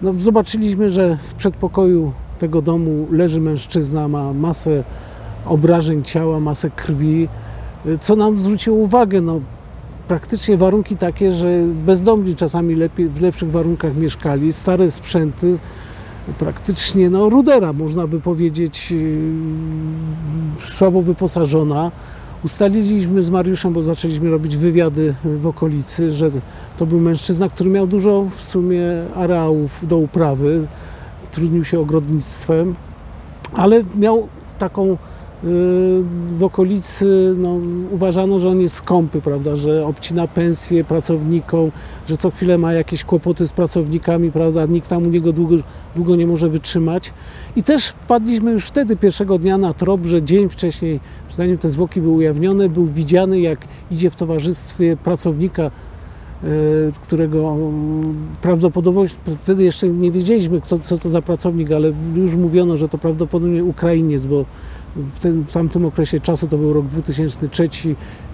No, 0.01 0.13
zobaczyliśmy, 0.13 0.89
że 0.89 1.17
w 1.17 1.33
przedpokoju 1.33 2.11
tego 2.39 2.61
domu 2.61 3.07
leży 3.11 3.41
mężczyzna, 3.41 4.07
ma 4.07 4.33
masę 4.33 4.83
obrażeń 5.45 6.03
ciała, 6.03 6.39
masę 6.39 6.69
krwi, 6.69 7.27
co 8.01 8.15
nam 8.15 8.37
zwróciło 8.37 8.77
uwagę. 8.77 9.21
No, 9.21 9.39
praktycznie 10.07 10.57
warunki 10.57 10.97
takie, 10.97 11.31
że 11.31 11.47
bezdomni 11.85 12.35
czasami 12.35 12.75
lepiej, 12.75 13.09
w 13.09 13.21
lepszych 13.21 13.51
warunkach 13.51 13.95
mieszkali, 13.95 14.53
stare 14.53 14.91
sprzęty, 14.91 15.59
praktycznie 16.39 17.09
no, 17.09 17.29
rudera, 17.29 17.73
można 17.73 18.07
by 18.07 18.19
powiedzieć, 18.19 18.91
yy, 18.91 19.17
słabo 20.63 21.01
wyposażona. 21.01 21.91
Ustaliliśmy 22.43 23.23
z 23.23 23.29
Mariuszem, 23.29 23.73
bo 23.73 23.83
zaczęliśmy 23.83 24.29
robić 24.29 24.57
wywiady 24.57 25.13
w 25.23 25.47
okolicy, 25.47 26.09
że 26.09 26.31
to 26.77 26.85
był 26.85 26.99
mężczyzna, 26.99 27.49
który 27.49 27.69
miał 27.69 27.87
dużo 27.87 28.25
w 28.35 28.43
sumie 28.43 28.81
areałów 29.15 29.87
do 29.87 29.97
uprawy, 29.97 30.67
trudnił 31.31 31.65
się 31.65 31.79
ogrodnictwem, 31.79 32.75
ale 33.53 33.83
miał 33.95 34.27
taką 34.59 34.97
w 35.43 36.43
okolicy 36.43 37.35
no, 37.37 37.59
uważano, 37.91 38.39
że 38.39 38.49
on 38.49 38.59
jest 38.59 38.75
skąpy, 38.75 39.21
prawda, 39.21 39.55
że 39.55 39.85
obcina 39.85 40.27
pensje 40.27 40.83
pracownikom, 40.83 41.71
że 42.07 42.17
co 42.17 42.31
chwilę 42.31 42.57
ma 42.57 42.73
jakieś 42.73 43.03
kłopoty 43.03 43.47
z 43.47 43.53
pracownikami, 43.53 44.31
prawda, 44.31 44.65
nikt 44.65 44.89
tam 44.89 45.03
u 45.03 45.09
niego 45.09 45.33
długo, 45.33 45.55
długo 45.95 46.15
nie 46.15 46.27
może 46.27 46.49
wytrzymać. 46.49 47.13
I 47.55 47.63
też 47.63 47.87
wpadliśmy 47.87 48.51
już 48.51 48.65
wtedy 48.65 48.95
pierwszego 48.95 49.37
dnia 49.37 49.57
na 49.57 49.73
trop, 49.73 50.05
że 50.05 50.21
dzień 50.21 50.49
wcześniej, 50.49 50.99
zanim 51.29 51.57
te 51.57 51.69
zwłoki 51.69 52.01
były 52.01 52.15
ujawnione, 52.15 52.69
był 52.69 52.85
widziany 52.85 53.39
jak 53.39 53.59
idzie 53.91 54.09
w 54.09 54.15
towarzystwie 54.15 54.97
pracownika 54.97 55.63
e, 55.63 55.71
którego 57.03 57.57
prawdopodobnie 58.41 59.05
wtedy 59.41 59.63
jeszcze 59.63 59.89
nie 59.89 60.11
wiedzieliśmy, 60.11 60.61
kto, 60.61 60.79
co 60.79 60.97
to 60.97 61.09
za 61.09 61.21
pracownik, 61.21 61.71
ale 61.71 61.93
już 62.15 62.35
mówiono, 62.35 62.77
że 62.77 62.87
to 62.87 62.97
prawdopodobnie 62.97 63.63
Ukrainiec, 63.63 64.25
bo 64.25 64.45
w, 64.95 65.19
tym, 65.19 65.43
w 65.43 65.53
tamtym 65.53 65.85
okresie 65.85 66.19
czasu, 66.19 66.47
to 66.47 66.57
był 66.57 66.73
rok 66.73 66.85
2003, 66.85 67.69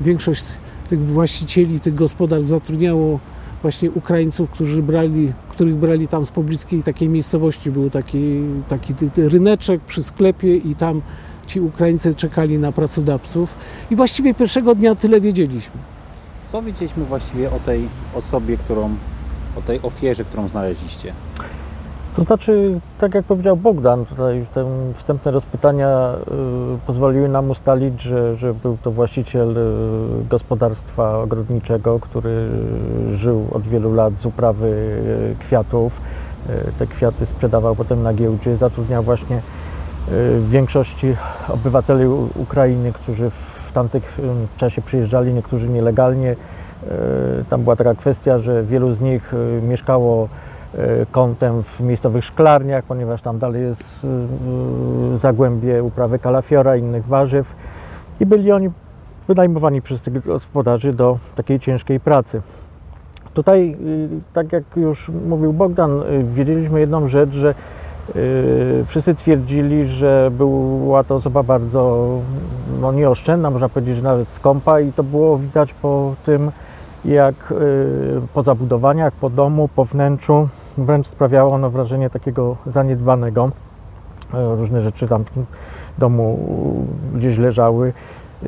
większość 0.02 0.44
tych 0.90 1.00
właścicieli, 1.00 1.80
tych 1.80 1.94
gospodarstw 1.94 2.50
zatrudniało 2.50 3.20
właśnie 3.62 3.92
Ukraińców, 3.92 4.50
którzy 4.50 4.82
brali, 4.84 5.34
których 5.50 5.76
brali 5.76 6.08
tam 6.08 6.26
z 6.26 6.32
pobliskiej 6.32 6.84
takiej 6.84 7.10
miejscowości. 7.10 7.72
Był 7.72 7.90
taki, 7.90 8.42
taki 8.68 8.94
ryneczek 9.18 9.82
przy 9.82 10.04
sklepie 10.04 10.56
i 10.58 10.76
tam 10.76 11.02
ci 11.48 11.62
Ukraińcy 11.62 12.14
czekali 12.14 12.58
na 12.58 12.72
pracodawców. 12.72 13.56
I 13.92 13.96
właściwie 13.96 14.34
pierwszego 14.34 14.76
dnia 14.76 14.96
tyle 14.96 15.22
wiedzieliśmy. 15.22 15.82
Co 16.52 16.62
wiedzieliśmy 16.62 17.06
właściwie 17.06 17.52
o 17.52 17.60
tej 17.60 17.88
osobie, 18.16 18.58
którą, 18.58 18.96
o 19.56 19.62
tej 19.62 19.80
ofierze, 19.82 20.26
którą 20.26 20.48
znaleźliście? 20.48 21.14
To 22.16 22.22
znaczy, 22.22 22.80
tak 22.98 23.16
jak 23.16 23.26
powiedział 23.26 23.58
Bogdan, 23.58 24.06
tutaj 24.06 24.46
te 24.54 24.66
wstępne 24.94 25.32
rozpytania 25.32 26.14
y, 26.76 26.88
pozwoliły 26.88 27.30
nam 27.30 27.50
ustalić, 27.50 28.02
że, 28.02 28.36
że 28.36 28.54
był 28.54 28.78
to 28.84 28.92
właściciel 28.92 29.58
y, 29.58 30.26
gospodarstwa 30.30 31.18
ogrodniczego, 31.18 32.00
który 32.00 32.50
żył 33.14 33.48
od 33.52 33.64
wielu 33.64 33.94
lat 33.94 34.14
z 34.18 34.26
uprawy 34.26 34.68
y, 34.68 35.36
kwiatów. 35.40 36.02
Te 36.80 36.88
kwiaty 36.88 37.26
sprzedawał 37.26 37.76
potem 37.76 38.04
na 38.04 38.14
giełdzie, 38.14 38.56
zatrudniał 38.56 39.04
właśnie 39.04 39.42
w 40.08 40.50
większości 40.50 41.16
obywateli 41.50 42.06
Ukrainy, 42.36 42.94
którzy 42.94 43.30
w 43.30 43.72
tamtym 43.72 44.02
czasie 44.58 44.82
przyjeżdżali, 44.82 45.34
niektórzy 45.34 45.70
nielegalnie. 45.70 46.36
Tam 47.50 47.64
była 47.64 47.76
taka 47.76 47.96
kwestia, 47.96 48.40
że 48.40 48.64
wielu 48.64 48.94
z 48.94 49.02
nich 49.02 49.34
mieszkało 49.62 50.30
kątem 51.12 51.64
w 51.64 51.80
miejscowych 51.80 52.24
szklarniach, 52.24 52.84
ponieważ 52.84 53.22
tam 53.22 53.40
dalej 53.40 53.64
jest 53.64 54.08
e, 55.16 55.18
zagłębie 55.18 55.84
uprawy 55.84 56.20
kalafiora 56.20 56.76
i 56.76 56.80
innych 56.80 57.06
warzyw 57.06 57.56
i 58.20 58.26
byli 58.26 58.52
oni 58.52 58.70
wynajmowani 59.28 59.82
przez 59.82 60.02
tych 60.02 60.26
gospodarzy 60.26 60.94
do 60.94 61.18
takiej 61.36 61.60
ciężkiej 61.60 62.00
pracy. 62.00 62.42
Tutaj, 63.34 63.70
e, 63.72 63.76
tak 64.34 64.52
jak 64.52 64.64
już 64.76 65.10
mówił 65.28 65.54
Bogdan, 65.54 66.04
wiedzieliśmy 66.34 66.80
jedną 66.80 67.08
rzecz, 67.08 67.32
że 67.32 67.56
wszyscy 68.86 69.16
twierdzili, 69.16 69.88
że 69.88 70.32
była 70.38 71.04
to 71.04 71.16
osoba 71.16 71.44
bardzo 71.44 72.10
no, 72.82 72.92
nieoszczędna, 72.92 73.52
można 73.52 73.70
powiedzieć, 73.70 73.96
że 73.96 74.02
nawet 74.02 74.30
skąpa 74.30 74.80
i 74.80 74.94
to 74.94 75.04
było 75.04 75.38
widać 75.38 75.74
po 75.74 76.16
tym, 76.26 76.52
jak 77.06 77.54
po 78.34 78.44
zabudowaniach, 78.44 79.14
po 79.14 79.30
domu, 79.30 79.70
po 79.76 79.86
wnętrzu, 79.86 80.48
wręcz 80.78 81.08
sprawiało 81.08 81.54
ono 81.54 81.70
wrażenie 81.70 82.10
takiego 82.10 82.56
zaniedbanego. 82.66 83.52
E, 84.34 84.56
różne 84.56 84.82
rzeczy 84.82 85.08
tam 85.08 85.24
w 85.98 86.00
domu 86.00 86.40
gdzieś 87.16 87.38
leżały. 87.38 87.94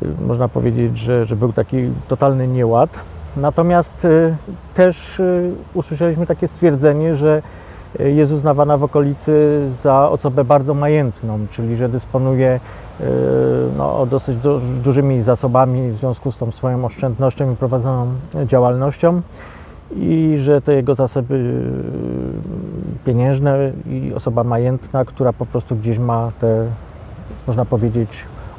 Y, 0.02 0.26
można 0.26 0.48
powiedzieć, 0.48 0.98
że, 0.98 1.26
że 1.26 1.36
był 1.36 1.52
taki 1.52 1.90
totalny 2.08 2.48
nieład. 2.48 2.90
Natomiast 3.36 4.04
y, 4.04 4.36
też 4.74 5.22
usłyszeliśmy 5.74 6.26
takie 6.26 6.48
stwierdzenie, 6.48 7.14
że 7.16 7.42
jest 7.98 8.32
uznawana 8.32 8.76
w 8.76 8.84
okolicy 8.84 9.60
za 9.82 10.08
osobę 10.08 10.44
bardzo 10.44 10.74
majętną, 10.74 11.46
czyli 11.50 11.76
że 11.76 11.88
dysponuje 11.88 12.60
no, 13.78 14.06
dosyć 14.06 14.36
du 14.36 14.60
dużymi 14.84 15.20
zasobami 15.20 15.90
w 15.90 15.96
związku 15.96 16.32
z 16.32 16.36
tą 16.36 16.50
swoją 16.50 16.84
oszczędnością 16.84 17.52
i 17.52 17.56
prowadzoną 17.56 18.06
działalnością 18.46 19.22
i 19.96 20.36
że 20.40 20.60
te 20.60 20.74
jego 20.74 20.94
zasoby 20.94 21.34
yy, 21.34 23.04
pieniężne 23.04 23.72
i 23.90 24.12
osoba 24.14 24.44
majętna, 24.44 25.04
która 25.04 25.32
po 25.32 25.46
prostu 25.46 25.76
gdzieś 25.76 25.98
ma 25.98 26.32
te, 26.40 26.66
można 27.46 27.64
powiedzieć, 27.64 28.08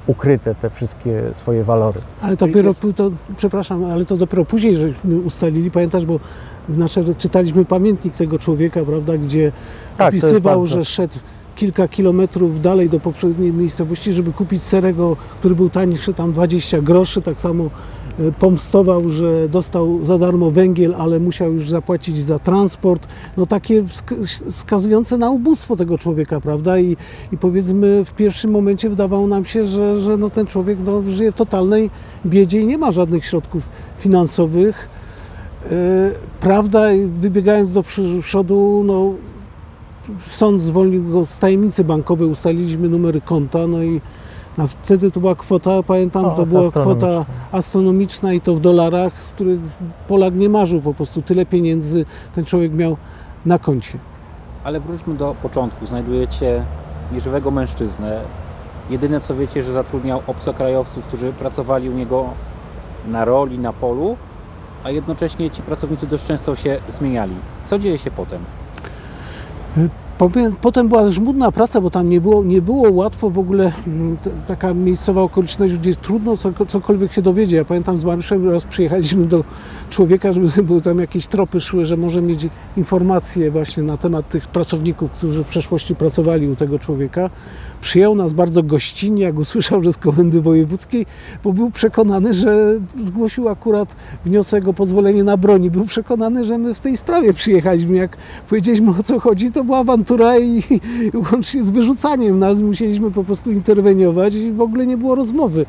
ukryte 0.08 0.56
te 0.56 0.70
wszystkie 0.70 1.22
swoje 1.34 1.64
walory. 1.64 2.02
Ale 2.22 2.38
to 2.38 2.48
dopiero, 2.48 2.74
to, 2.96 3.12
przepraszam, 3.38 3.84
ale 3.84 4.06
to 4.06 4.18
dopiero 4.18 4.46
później 4.46 4.76
żeśmy 4.76 5.20
ustalili, 5.20 5.72
pamiętasz, 5.72 6.06
bo 6.06 6.20
nasze, 6.70 7.16
czytaliśmy 7.16 7.66
pamiętnik 7.66 8.16
tego 8.16 8.40
człowieka, 8.40 8.84
prawda, 8.86 9.18
gdzie 9.18 9.52
tak, 9.98 10.08
opisywał, 10.08 10.66
że 10.66 10.86
szedł 10.86 11.20
kilka 11.56 11.88
kilometrów 11.88 12.62
dalej 12.62 12.90
do 12.90 13.00
poprzedniej 13.00 13.54
miejscowości, 13.54 14.14
żeby 14.14 14.34
kupić 14.34 14.64
serego, 14.64 15.16
który 15.40 15.56
był 15.56 15.70
tańszy 15.70 16.14
tam 16.14 16.32
20 16.32 16.82
groszy. 16.82 17.22
Tak 17.22 17.42
samo 17.42 17.70
pomstował, 18.40 19.10
że 19.10 19.50
dostał 19.50 20.04
za 20.04 20.18
darmo 20.18 20.52
węgiel, 20.52 20.96
ale 20.98 21.20
musiał 21.20 21.54
już 21.54 21.70
zapłacić 21.70 22.18
za 22.18 22.40
transport. 22.40 23.08
No 23.38 23.46
takie 23.46 23.84
wskazujące 24.50 25.18
na 25.18 25.30
ubóstwo 25.30 25.76
tego 25.76 25.98
człowieka, 25.98 26.42
prawda? 26.42 26.80
I, 26.80 26.98
i 27.32 27.38
powiedzmy 27.38 28.06
w 28.06 28.14
pierwszym 28.14 28.52
momencie 28.52 28.90
wydawało 28.90 29.28
nam 29.28 29.46
się, 29.46 29.66
że, 29.66 30.02
że 30.02 30.18
no 30.18 30.30
ten 30.30 30.48
człowiek 30.48 30.78
no, 30.86 31.02
żyje 31.02 31.32
w 31.32 31.36
totalnej 31.36 31.90
biedzie 32.26 32.62
i 32.62 32.66
nie 32.66 32.78
ma 32.78 32.92
żadnych 32.92 33.26
środków 33.26 33.70
finansowych. 33.98 34.90
Yy, 35.64 35.70
prawda, 36.42 36.88
wybiegając 37.20 37.74
do 37.74 37.84
przodu, 38.22 38.84
no, 38.86 39.14
sąd 40.26 40.62
zwolnił 40.62 41.12
go 41.12 41.26
z 41.26 41.38
tajemnicy 41.38 41.84
bankowej, 41.84 42.28
ustaliliśmy 42.28 42.90
numery 42.90 43.22
konta, 43.22 43.68
no 43.68 43.84
i 43.84 44.02
na 44.60 44.68
wtedy 44.68 45.12
to 45.12 45.20
była 45.20 45.36
kwota, 45.36 45.84
pamiętam, 45.84 46.26
O, 46.26 46.36
to 46.36 46.46
była 46.46 46.72
kwota 46.72 47.26
astronomiczna 47.52 48.34
i 48.34 48.42
to 48.42 48.56
w 48.56 48.60
dolarach, 48.60 49.14
z 49.22 49.32
których 49.32 49.60
Polak 50.08 50.36
nie 50.36 50.50
marzył 50.50 50.82
po 50.82 50.94
prostu. 50.94 51.22
Tyle 51.22 51.46
pieniędzy 51.46 52.06
ten 52.36 52.46
człowiek 52.46 52.74
miał 52.74 52.98
na 53.46 53.60
koncie. 53.60 53.98
Ale 54.64 54.80
wróćmy 54.80 55.14
do 55.14 55.36
początku. 55.42 55.86
Znajdujecie 55.86 56.64
nieżywego 57.12 57.52
mężczyznę. 57.52 58.22
Jedyne 58.90 59.22
co 59.22 59.36
wiecie, 59.36 59.64
że 59.64 59.74
zatrudniał 59.74 60.22
obcokrajowców, 60.28 61.06
którzy 61.06 61.34
pracowali 61.34 61.90
u 61.90 61.94
niego 61.94 62.26
na 63.08 63.26
roli, 63.26 63.60
na 63.60 63.74
polu, 63.74 64.18
a 64.84 64.92
jednocześnie 64.92 65.52
ci 65.52 65.62
pracownicy 65.62 66.08
dość 66.08 66.26
często 66.26 66.56
się 66.56 66.80
zmieniali. 66.98 67.36
Co 67.64 67.80
dzieje 67.80 67.98
się 67.98 68.12
potem? 68.12 68.42
Potem 70.62 70.90
była 70.90 71.10
żmudna 71.10 71.52
praca, 71.52 71.82
bo 71.82 71.90
tam 71.90 72.10
nie 72.10 72.22
było, 72.22 72.44
nie 72.44 72.62
było 72.62 72.92
łatwo 72.92 73.30
w 73.30 73.40
ogóle, 73.40 73.72
mm, 73.88 74.18
taka 74.48 74.74
miejscowa 74.74 75.22
okoliczność, 75.22 75.74
gdzie 75.74 75.96
trudno 75.96 76.38
co, 76.38 76.66
cokolwiek 76.68 77.14
się 77.14 77.22
dowiedzieć. 77.22 77.54
Ja 77.54 77.66
pamiętam 77.66 77.98
z 77.98 78.04
Mariuszem 78.04 78.50
raz 78.50 78.64
przyjechaliśmy 78.64 79.26
do 79.26 79.44
człowieka, 79.90 80.32
żeby 80.32 80.48
były 80.64 80.82
tam 80.82 81.00
jakieś 81.00 81.28
tropy 81.28 81.60
szły, 81.60 81.86
że 81.86 81.98
może 81.98 82.22
mieć 82.22 82.48
informacje 82.78 83.52
właśnie 83.52 83.84
na 83.84 83.98
temat 83.98 84.30
tych 84.30 84.48
pracowników, 84.48 85.12
którzy 85.12 85.44
w 85.44 85.48
przeszłości 85.48 85.96
pracowali 85.96 86.48
u 86.48 86.56
tego 86.56 86.80
człowieka. 86.80 87.30
Przyjął 87.82 88.16
nas 88.16 88.34
bardzo 88.34 88.64
gościnnie, 88.64 89.24
jak 89.24 89.40
usłyszał, 89.40 89.84
że 89.84 89.94
z 89.94 89.98
Komendy 89.98 90.42
Wojewódzkiej, 90.42 91.06
bo 91.44 91.54
był 91.54 91.72
przekonany, 91.72 92.34
że 92.34 92.80
zgłosił 92.98 93.50
akurat 93.50 93.96
wniosek 94.26 94.68
o 94.68 94.74
pozwolenie 94.74 95.24
na 95.24 95.38
broni. 95.38 95.72
Był 95.72 95.86
przekonany, 95.86 96.46
że 96.46 96.58
my 96.58 96.74
w 96.74 96.80
tej 96.80 96.98
sprawie 96.98 97.34
przyjechaliśmy. 97.34 97.98
Jak 97.98 98.18
powiedzieliśmy 98.50 98.92
o 99.00 99.04
co 99.04 99.20
chodzi, 99.20 99.52
to 99.52 99.64
była 99.64 99.80
awantura 99.80 100.40
i, 100.40 100.64
łącznie 101.32 101.64
z 101.64 101.70
wyrzucaniem 101.70 102.40
nas 102.40 102.62
musieliśmy 102.62 103.12
po 103.12 103.24
prostu 103.24 103.52
interweniować 103.52 104.36
i 104.36 104.52
w 104.52 104.62
ogóle 104.62 104.88
nie 104.88 104.98
było 104.98 105.16
rozmowy. 105.16 105.66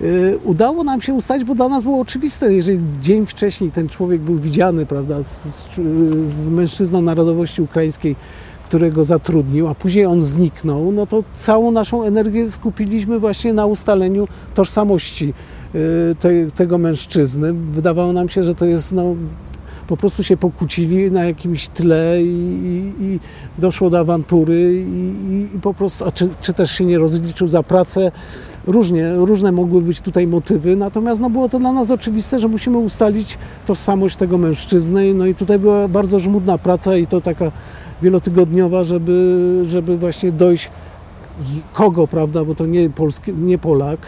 Yy, 0.00 0.38
Udało 0.44 0.84
nam 0.84 1.00
się 1.00 1.14
ustalić, 1.14 1.44
bo 1.44 1.54
dla 1.54 1.68
nas 1.68 1.82
było 1.82 2.00
oczywiste, 2.00 2.54
jeżeli 2.54 2.80
dzień 3.00 3.26
wcześniej 3.26 3.70
ten 3.70 3.88
człowiek 3.88 4.20
był 4.20 4.36
widziany, 4.36 4.86
prawda, 4.86 5.22
z, 5.22 5.66
z 6.22 6.48
mężczyzną 6.48 7.02
narodowości 7.02 7.62
ukraińskiej, 7.62 8.16
którego 8.74 9.04
zatrudnił, 9.04 9.68
a 9.68 9.74
później 9.74 10.06
on 10.06 10.20
zniknął, 10.20 10.92
no 10.92 11.06
to 11.06 11.22
całą 11.32 11.70
naszą 11.70 12.02
energię 12.02 12.50
skupiliśmy 12.50 13.18
właśnie 13.18 13.52
na 13.52 13.66
ustaleniu 13.66 14.28
tożsamości 14.54 15.34
yy, 15.74 15.80
te, 16.20 16.50
tego 16.50 16.78
mężczyzny. 16.78 17.52
Wydawało 17.52 18.12
nam 18.12 18.28
się, 18.28 18.42
że 18.42 18.54
to 18.54 18.64
jest 18.64 18.92
no, 18.92 19.14
po 19.86 19.96
prostu 19.96 20.22
się 20.22 20.36
pokłócili 20.36 21.10
na 21.10 21.24
jakimś 21.24 21.68
tle 21.68 22.22
i, 22.22 22.26
i, 22.26 23.04
i 23.04 23.20
doszło 23.58 23.90
do 23.90 23.98
awantury 23.98 24.84
i, 24.88 25.48
i 25.54 25.60
po 25.60 25.74
prostu, 25.74 26.04
a 26.04 26.12
czy, 26.12 26.28
czy 26.40 26.52
też 26.52 26.70
się 26.70 26.84
nie 26.84 26.98
rozliczył 26.98 27.48
za 27.48 27.62
pracę. 27.62 28.12
Różnie, 28.66 29.14
różne 29.14 29.52
mogły 29.52 29.82
być 29.82 30.00
tutaj 30.00 30.26
motywy, 30.26 30.76
natomiast 30.76 31.20
no, 31.20 31.30
było 31.30 31.48
to 31.48 31.58
dla 31.58 31.72
nas 31.72 31.90
oczywiste, 31.90 32.38
że 32.38 32.48
musimy 32.48 32.78
ustalić 32.78 33.38
tożsamość 33.66 34.16
tego 34.16 34.38
mężczyzny. 34.38 35.14
No 35.14 35.26
i 35.26 35.34
tutaj 35.34 35.58
była 35.58 35.88
bardzo 35.88 36.18
żmudna 36.18 36.58
praca 36.58 36.96
i 36.96 37.06
to 37.06 37.20
taka 37.20 37.52
wielotygodniowa, 38.02 38.84
żeby, 38.84 39.62
żeby 39.68 39.96
właśnie 39.96 40.32
dojść 40.32 40.70
kogo, 41.72 42.06
prawda, 42.06 42.44
bo 42.44 42.54
to 42.54 42.66
nie, 42.66 42.90
Polski, 42.90 43.32
nie 43.32 43.58
Polak. 43.58 44.00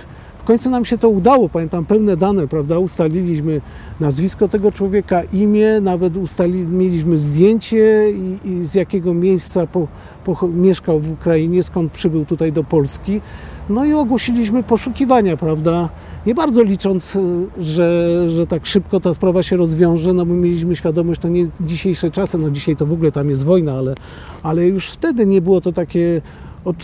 Końcu 0.47 0.71
nam 0.71 0.85
się 0.85 0.99
to 0.99 1.09
udało, 1.09 1.49
pamiętam 1.49 1.85
pełne 1.85 2.17
dane, 2.17 2.49
prawda, 2.49 2.79
ustaliliśmy 2.79 3.61
nazwisko 4.01 4.49
tego 4.49 4.73
człowieka, 4.73 5.23
imię, 5.23 5.81
nawet 5.81 6.17
ustali, 6.17 6.63
mieliśmy 6.63 7.17
zdjęcie 7.17 8.11
i, 8.11 8.49
i 8.49 8.65
z 8.65 8.75
jakiego 8.75 9.15
miejsca 9.15 9.67
po, 9.67 9.89
po, 10.25 10.49
mieszkał 10.49 11.01
w 11.01 11.13
Ukrainie, 11.13 11.63
skąd 11.63 11.93
przybył 11.93 12.25
tutaj 12.25 12.53
do 12.53 12.65
Polski. 12.65 13.21
No 13.69 13.85
i 13.85 13.93
ogłosiliśmy 13.93 14.63
poszukiwania, 14.63 15.37
prawda, 15.37 15.89
nie 16.27 16.35
bardzo 16.35 16.63
licząc, 16.63 17.17
y, 17.17 17.47
że, 17.59 18.29
że 18.29 18.47
tak 18.47 18.67
szybko 18.67 19.01
ta 19.01 19.15
sprawa 19.15 19.43
się 19.43 19.57
rozwiąże, 19.57 20.13
no 20.13 20.27
bo 20.27 20.35
mieliśmy 20.35 20.77
świadomość, 20.77 21.21
to 21.21 21.29
nie 21.29 21.47
dzisiejsze 21.61 22.11
czasy, 22.11 22.39
no 22.39 22.51
dzisiaj 22.51 22.77
to 22.77 22.87
w 22.87 22.93
ogóle 22.93 23.13
tam 23.13 23.31
jest 23.31 23.45
wojna, 23.45 23.73
ale, 23.73 23.95
ale 24.43 24.67
już 24.67 24.91
wtedy 24.91 25.27
nie 25.27 25.43
było 25.43 25.61
to 25.61 25.73
takie 25.73 26.23
od, 26.67 26.77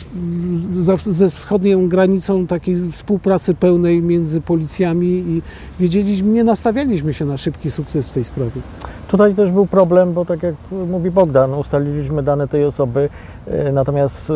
ze 0.99 1.29
wschodnią 1.29 1.89
granicą 1.89 2.47
takiej 2.47 2.77
współpracy 2.91 3.55
pełnej 3.55 4.03
między 4.03 4.41
policjami 4.41 5.07
i 5.07 5.43
wiedzieliśmy, 5.81 6.29
nie 6.29 6.45
nastawialiśmy 6.45 7.15
się 7.15 7.25
na 7.25 7.37
szybki 7.37 7.71
sukces 7.71 8.11
w 8.11 8.15
tej 8.15 8.25
sprawie. 8.25 8.61
Tutaj 9.09 9.35
też 9.35 9.51
był 9.51 9.67
problem, 9.67 10.13
bo 10.13 10.25
tak 10.25 10.43
jak 10.43 10.55
mówi 10.89 11.11
Bogdan, 11.11 11.55
ustaliliśmy 11.55 12.23
dane 12.23 12.49
tej 12.49 12.65
osoby, 12.65 13.09
e, 13.47 13.73
natomiast 13.73 14.31
e, 14.31 14.35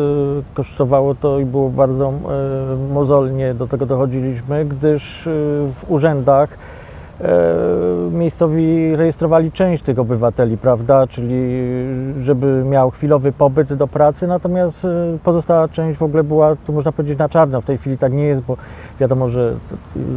kosztowało 0.53 1.15
to 1.15 1.39
i 1.39 1.45
było 1.45 1.69
bardzo 1.69 2.09
e, 2.09 2.93
mozolnie 2.93 3.53
do 3.53 3.67
tego 3.67 3.85
dochodziliśmy, 3.85 4.65
gdyż 4.65 5.21
w 5.75 5.85
urzędach 5.87 6.49
miejscowi 8.11 8.95
rejestrowali 8.95 9.51
część 9.51 9.83
tych 9.83 9.99
obywateli, 9.99 10.57
prawda, 10.57 11.07
czyli 11.07 11.63
żeby 12.23 12.63
miał 12.65 12.91
chwilowy 12.91 13.31
pobyt 13.31 13.73
do 13.73 13.87
pracy, 13.87 14.27
natomiast 14.27 14.85
e, 14.85 15.17
pozostała 15.23 15.67
część 15.67 15.99
w 15.99 16.03
ogóle 16.03 16.23
była, 16.23 16.55
tu 16.55 16.73
można 16.73 16.91
powiedzieć, 16.91 17.19
na 17.19 17.29
czarno. 17.29 17.61
W 17.61 17.65
tej 17.65 17.77
chwili 17.77 17.97
tak 17.97 18.13
nie 18.13 18.23
jest, 18.23 18.41
bo 18.41 18.57
wiadomo, 18.99 19.29
że 19.29 19.53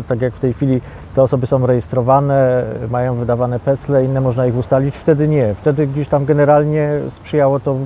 tak 0.09 0.23
jak 0.23 0.35
w 0.35 0.39
tej 0.39 0.53
chwili 0.53 0.81
te 1.15 1.23
osoby 1.23 1.47
są 1.47 1.67
rejestrowane, 1.67 2.65
mają 2.91 3.15
wydawane 3.15 3.61
PESLE, 3.61 4.05
inne 4.05 4.21
można 4.21 4.47
ich 4.47 4.57
ustalić, 4.57 4.97
wtedy 4.97 5.29
nie. 5.29 5.55
Wtedy 5.55 5.87
gdzieś 5.87 6.09
tam 6.09 6.25
generalnie 6.25 6.91
sprzyjało 7.11 7.61
to 7.61 7.77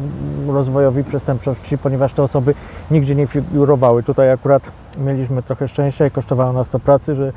rozwojowi 0.49 1.05
przestępczości, 1.05 1.79
ponieważ 1.79 2.13
te 2.13 2.23
osoby 2.23 2.55
nigdzie 2.91 3.15
nie 3.15 3.27
figurowały. 3.27 4.03
Tutaj 4.03 4.31
akurat 4.31 4.71
mieliśmy 4.99 5.43
trochę 5.43 5.69
szczęścia 5.69 6.07
i 6.07 6.11
kosztowało 6.11 6.53
nas 6.53 6.69
to 6.69 6.79
pracy, 6.79 7.15
że 7.15 7.33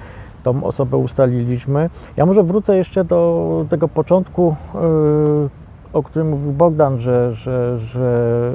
tą 0.53 0.63
osobę 0.63 0.97
ustaliliśmy. 0.97 1.89
Ja 2.17 2.25
może 2.25 2.43
wrócę 2.43 2.77
jeszcze 2.77 3.03
do 3.03 3.65
tego 3.69 3.88
początku, 3.88 4.55
yy, 4.73 5.49
o 5.93 6.03
którym 6.03 6.29
mówił 6.29 6.51
Bogdan, 6.51 6.99
że, 6.99 7.36
że, 7.36 7.79
że 7.79 8.51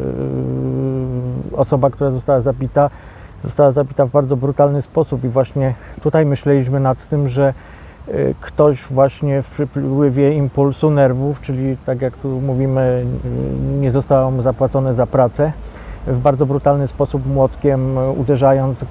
yy, 1.51 1.59
osoba, 1.59 1.91
która 1.91 2.11
została 2.11 2.41
zabita, 2.41 2.91
została 3.43 3.71
zabita 3.71 4.07
w 4.07 4.11
bardzo 4.11 4.37
brutalny 4.37 4.83
sposób 4.83 5.25
i 5.25 5.29
właśnie 5.29 5.75
tutaj 6.03 6.27
myśleliśmy 6.27 6.81
nad 6.81 7.09
tym, 7.09 7.29
że 7.29 7.55
yy, 8.09 8.35
ktoś 8.41 8.85
właśnie 8.91 9.43
w 9.43 9.51
przypływie 9.51 10.33
impulsu 10.35 10.91
nerwów, 10.91 11.41
czyli 11.41 11.77
tak 11.87 12.03
jak 12.03 12.17
tu 12.17 12.29
mówimy, 12.29 13.05
nie 13.81 13.91
zostało 13.91 14.31
mu 14.31 14.43
zapłacone 14.43 14.95
za 14.95 15.07
pracę, 15.07 15.53
w 16.07 16.19
bardzo 16.19 16.47
brutalny 16.47 16.87
sposób 16.87 17.27
młotkiem 17.27 17.99
uderzając 18.17 18.85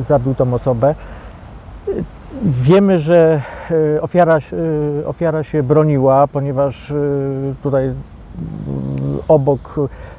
zabił 0.00 0.34
tą 0.34 0.54
osobę. 0.54 0.94
Wiemy, 2.42 2.98
że 2.98 3.42
e, 3.96 4.02
ofiara, 4.02 4.36
e, 4.36 5.06
ofiara 5.06 5.42
się 5.44 5.62
broniła, 5.62 6.26
ponieważ 6.26 6.90
e, 6.90 6.94
tutaj 7.62 7.92
obok 9.28 9.74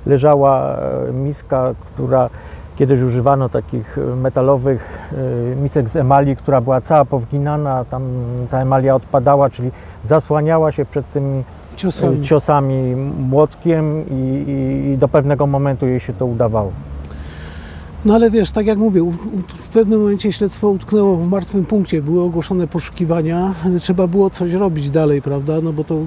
leżała 0.05 0.77
miska, 1.13 1.73
która 1.79 2.29
kiedyś 2.75 3.01
używano 3.01 3.49
takich 3.49 3.97
metalowych 4.15 5.09
misek 5.61 5.89
z 5.89 5.95
emali, 5.95 6.35
która 6.35 6.61
była 6.61 6.81
cała 6.81 7.05
powginana, 7.05 7.85
tam 7.85 8.03
ta 8.49 8.61
emalia 8.61 8.95
odpadała, 8.95 9.49
czyli 9.49 9.71
zasłaniała 10.03 10.71
się 10.71 10.85
przed 10.85 11.11
tymi 11.11 11.43
Ciosami. 11.75 12.21
ciosami 12.21 12.95
młotkiem 13.29 14.05
i, 14.09 14.13
i, 14.13 14.91
i 14.91 14.97
do 14.97 15.07
pewnego 15.07 15.47
momentu 15.47 15.87
jej 15.87 15.99
się 15.99 16.13
to 16.13 16.25
udawało. 16.25 16.71
No 18.05 18.13
ale 18.13 18.31
wiesz, 18.31 18.51
tak 18.51 18.67
jak 18.67 18.77
mówię, 18.77 19.11
w 19.47 19.67
pewnym 19.67 19.99
momencie 19.99 20.31
śledztwo 20.31 20.69
utknęło 20.69 21.17
w 21.17 21.29
martwym 21.29 21.65
punkcie, 21.65 22.01
były 22.01 22.21
ogłoszone 22.21 22.67
poszukiwania, 22.67 23.53
trzeba 23.79 24.07
było 24.07 24.29
coś 24.29 24.53
robić 24.53 24.89
dalej, 24.89 25.21
prawda, 25.21 25.61
no 25.61 25.73
bo 25.73 25.83
to 25.83 25.97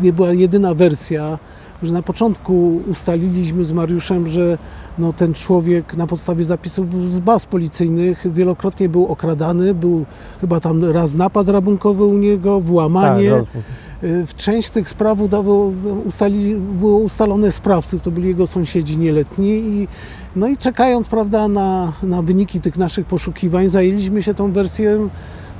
nie 0.00 0.12
była 0.12 0.32
jedyna 0.32 0.74
wersja, 0.74 1.38
że 1.82 1.92
na 1.92 2.02
początku 2.02 2.82
ustaliliśmy 2.86 3.64
z 3.64 3.72
Mariuszem, 3.72 4.28
że 4.28 4.58
no, 4.98 5.12
ten 5.12 5.34
człowiek 5.34 5.96
na 5.96 6.06
podstawie 6.06 6.44
zapisów 6.44 7.04
z 7.04 7.20
baz 7.20 7.46
policyjnych 7.46 8.32
wielokrotnie 8.32 8.88
był 8.88 9.06
okradany, 9.06 9.74
był 9.74 10.04
chyba 10.40 10.60
tam 10.60 10.84
raz 10.84 11.14
napad 11.14 11.48
rabunkowy 11.48 12.04
u 12.04 12.18
niego, 12.18 12.60
włamanie. 12.60 13.30
Tak, 13.30 13.62
W 14.02 14.34
część 14.36 14.70
tych 14.70 14.88
spraw 14.88 15.20
udało, 15.20 15.72
ustali, 16.04 16.54
było 16.54 16.98
ustalone 16.98 17.52
sprawców, 17.52 18.02
to 18.02 18.10
byli 18.10 18.28
jego 18.28 18.46
sąsiedzi 18.46 18.98
nieletni 18.98 19.48
i, 19.48 19.88
no 20.36 20.48
i 20.48 20.56
czekając 20.56 21.08
prawda, 21.08 21.48
na, 21.48 21.92
na 22.02 22.22
wyniki 22.22 22.60
tych 22.60 22.76
naszych 22.76 23.06
poszukiwań 23.06 23.68
zajęliśmy 23.68 24.22
się 24.22 24.34
tą 24.34 24.52
wersją 24.52 25.08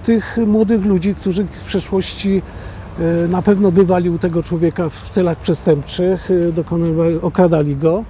tych 0.04 0.38
młodych 0.46 0.84
ludzi, 0.84 1.14
którzy 1.14 1.44
w 1.44 1.64
przeszłości 1.64 2.42
y, 3.24 3.28
na 3.28 3.42
pewno 3.42 3.72
bywali 3.72 4.10
u 4.10 4.18
tego 4.18 4.42
człowieka 4.42 4.88
w 4.88 5.08
celach 5.08 5.38
przestępczych, 5.38 6.30
y, 6.30 6.52
dokonywali, 6.52 7.16
okradali 7.22 7.76
go. 7.76 8.04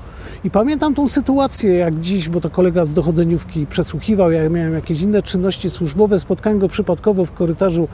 I 0.45 0.51
pamiętam 0.51 0.95
tą 0.95 1.09
sytuację 1.09 1.75
jak 1.75 2.01
dziś, 2.01 2.29
bo 2.29 2.41
to 2.41 2.51
kolega 2.51 2.85
z 2.85 2.93
dochodzeniówki 2.93 3.67
przesłuchiwał, 3.67 4.31
ja 4.31 4.49
miałem 4.49 4.75
jakieś 4.75 5.01
inne 5.01 5.23
czynności 5.23 5.71
służbowe, 5.71 6.19
spotkałem 6.19 6.59
go 6.59 6.69
przypadkowo 6.69 7.25
w 7.25 7.33
korytarzu 7.33 7.89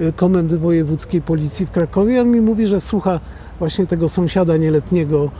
y, 0.00 0.12
Komendy 0.12 0.58
Wojewódzkiej 0.58 1.22
Policji 1.22 1.66
w 1.66 1.70
Krakowie. 1.70 2.20
On 2.20 2.30
mi 2.30 2.40
mówi, 2.40 2.66
że 2.66 2.80
słucha 2.80 3.20
właśnie 3.58 3.86
tego 3.86 4.08
sąsiada 4.08 4.56
nieletniego, 4.56 5.30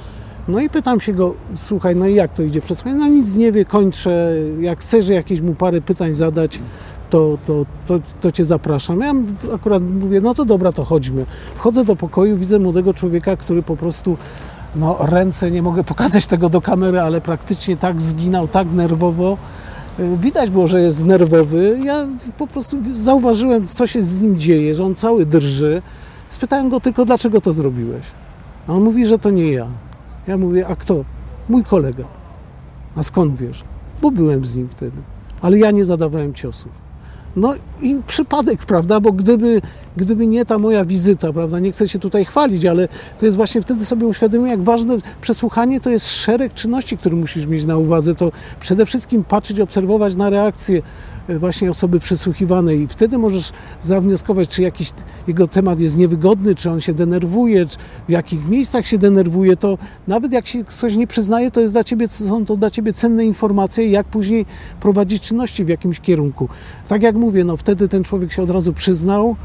No 0.49 0.61
i 0.61 0.71
pytam 0.71 1.01
się 1.01 1.13
go, 1.13 1.35
słuchaj, 1.55 1.97
no 1.97 2.07
i 2.07 2.15
jak 2.15 2.33
to 2.33 2.43
idzie 2.43 2.61
przesłuchanie? 2.61 2.97
No 2.97 3.09
nic 3.09 3.37
nie 3.37 3.53
wie, 3.53 3.65
kończę, 3.65 4.33
jak 4.61 4.81
chcesz 4.81 5.09
jakieś 5.09 5.41
mu 5.41 5.55
parę 5.55 5.81
pytań 5.81 6.15
zadać, 6.15 6.59
to, 7.11 7.39
to, 7.47 7.65
to, 7.87 7.99
to 8.21 8.33
cię 8.33 8.45
zapraszam. 8.45 9.01
Ja 9.01 9.15
akurat 9.55 9.83
mówię, 9.83 10.21
no 10.21 10.35
to 10.35 10.45
dobra, 10.45 10.73
to 10.73 10.85
chodźmy. 10.85 11.27
Wchodzę 11.55 11.85
do 11.85 11.97
pokoju, 11.97 12.37
widzę 12.37 12.59
młodego 12.59 12.95
człowieka, 12.95 13.37
który 13.37 13.63
po 13.63 13.77
prostu, 13.77 14.17
no 14.77 14.97
ręce, 15.01 15.51
nie 15.51 15.62
mogę 15.62 15.85
pokazać 15.85 16.27
tego 16.27 16.49
do 16.49 16.61
kamery, 16.61 17.01
ale 17.01 17.21
praktycznie 17.21 17.77
tak 17.77 18.03
zginał, 18.03 18.49
tak 18.49 18.73
nerwowo. 18.73 19.39
Y, 20.01 20.19
Widać 20.19 20.51
było, 20.51 20.67
że 20.67 20.81
jest 20.81 21.05
nerwowy. 21.05 21.81
Ja 21.85 22.07
po 22.39 22.47
prostu 22.47 22.77
zauważyłem, 22.95 23.67
co 23.67 23.87
się 23.87 24.03
z 24.03 24.23
nim 24.23 24.39
dzieje, 24.39 24.75
że 24.75 24.85
on 24.85 24.95
cały 24.95 25.27
drży. 25.27 25.83
Spytałem 26.31 26.69
go 26.69 26.81
tylko, 26.81 27.05
dlaczego 27.05 27.41
to 27.41 27.53
zrobiłeś? 27.53 28.07
A 28.69 28.73
on 28.73 28.83
mówi, 28.83 29.07
że 29.07 29.19
to 29.19 29.31
nie 29.31 29.53
ja. 29.53 29.67
Ja 30.27 30.37
mówię, 30.37 30.67
a 30.67 30.77
kto? 30.77 31.05
Mój 31.49 31.65
kolega. 31.65 32.05
A 32.97 33.03
skąd 33.03 33.37
wiesz? 33.37 33.65
Bo 34.03 34.11
byłem 34.11 34.45
z 34.45 34.57
nim 34.57 34.69
wtedy. 34.69 34.97
Ale 35.43 35.59
ja 35.59 35.71
nie 35.71 35.85
zadawałem 35.85 36.35
ciosów. 36.35 36.86
No 37.37 37.55
i 37.83 38.01
przypadek, 38.07 38.66
prawda? 38.66 39.01
Bo 39.01 39.12
gdyby, 39.12 39.62
gdyby 39.96 40.27
nie 40.27 40.44
ta 40.44 40.59
moja 40.59 40.85
wizyta, 40.85 41.33
prawda? 41.33 41.59
Nie 41.59 41.72
chcę 41.72 41.88
się 41.88 41.99
tutaj 41.99 42.25
chwalić, 42.25 42.64
ale 42.64 42.88
to 43.18 43.27
jest 43.27 43.37
właśnie 43.37 43.62
wtedy 43.62 43.85
sobie 43.85 44.07
uświadomiłem, 44.07 44.51
jak 44.51 44.62
ważne 44.62 44.96
przesłuchanie 45.20 45.81
to 45.81 45.90
jest 45.90 46.11
szereg 46.11 46.55
czynności, 46.55 46.96
które 46.96 47.16
musisz 47.16 47.46
mieć 47.46 47.64
na 47.64 47.77
uwadze. 47.77 48.14
To 48.14 48.33
przede 48.61 48.87
wszystkim 48.87 49.25
patrzeć, 49.25 49.61
obserwować 49.61 50.16
na 50.16 50.31
reakcję 50.31 50.83
właśnie 51.29 51.71
osoby 51.71 52.01
przesłuchiwanej 52.01 52.81
i 52.81 52.89
wtedy 52.89 53.19
możesz 53.19 53.53
zawnioskować, 53.83 54.49
czy 54.49 54.62
jakiś 54.62 54.91
jego 55.27 55.49
temat 55.49 55.81
jest 55.81 55.99
niewygodny, 55.99 56.55
czy 56.55 56.71
on 56.71 56.81
się 56.81 56.95
denerwuje, 56.95 57.67
czy 57.67 57.79
w 58.09 58.11
jakich 58.11 58.49
miejscach 58.49 58.87
się 58.87 58.99
denerwuje, 58.99 59.57
to 59.57 59.79
nawet 60.09 60.33
jak 60.33 60.47
się 60.47 60.65
ktoś 60.65 60.97
nie 60.97 61.07
przyznaje, 61.07 61.51
to 61.51 61.61
jest 61.61 61.73
dla 61.73 61.85
ciebie, 61.85 62.09
są 62.09 62.45
to 62.45 62.57
dla 62.57 62.71
ciebie 62.71 62.93
cenne 62.93 63.25
informacje, 63.25 63.91
jak 63.91 64.07
później 64.07 64.47
prowadzić 64.81 65.23
czynności 65.23 65.65
w 65.65 65.69
jakimś 65.69 66.01
kierunku. 66.01 66.49
Tak 66.89 67.03
jak 67.03 67.17
mówię, 67.17 67.45
no 67.45 67.57
wtedy 67.57 67.89
ten 67.89 68.05
człowiek 68.05 68.33
się 68.33 68.43
od 68.43 68.51
razu 68.51 68.73
przyznał, 68.73 69.37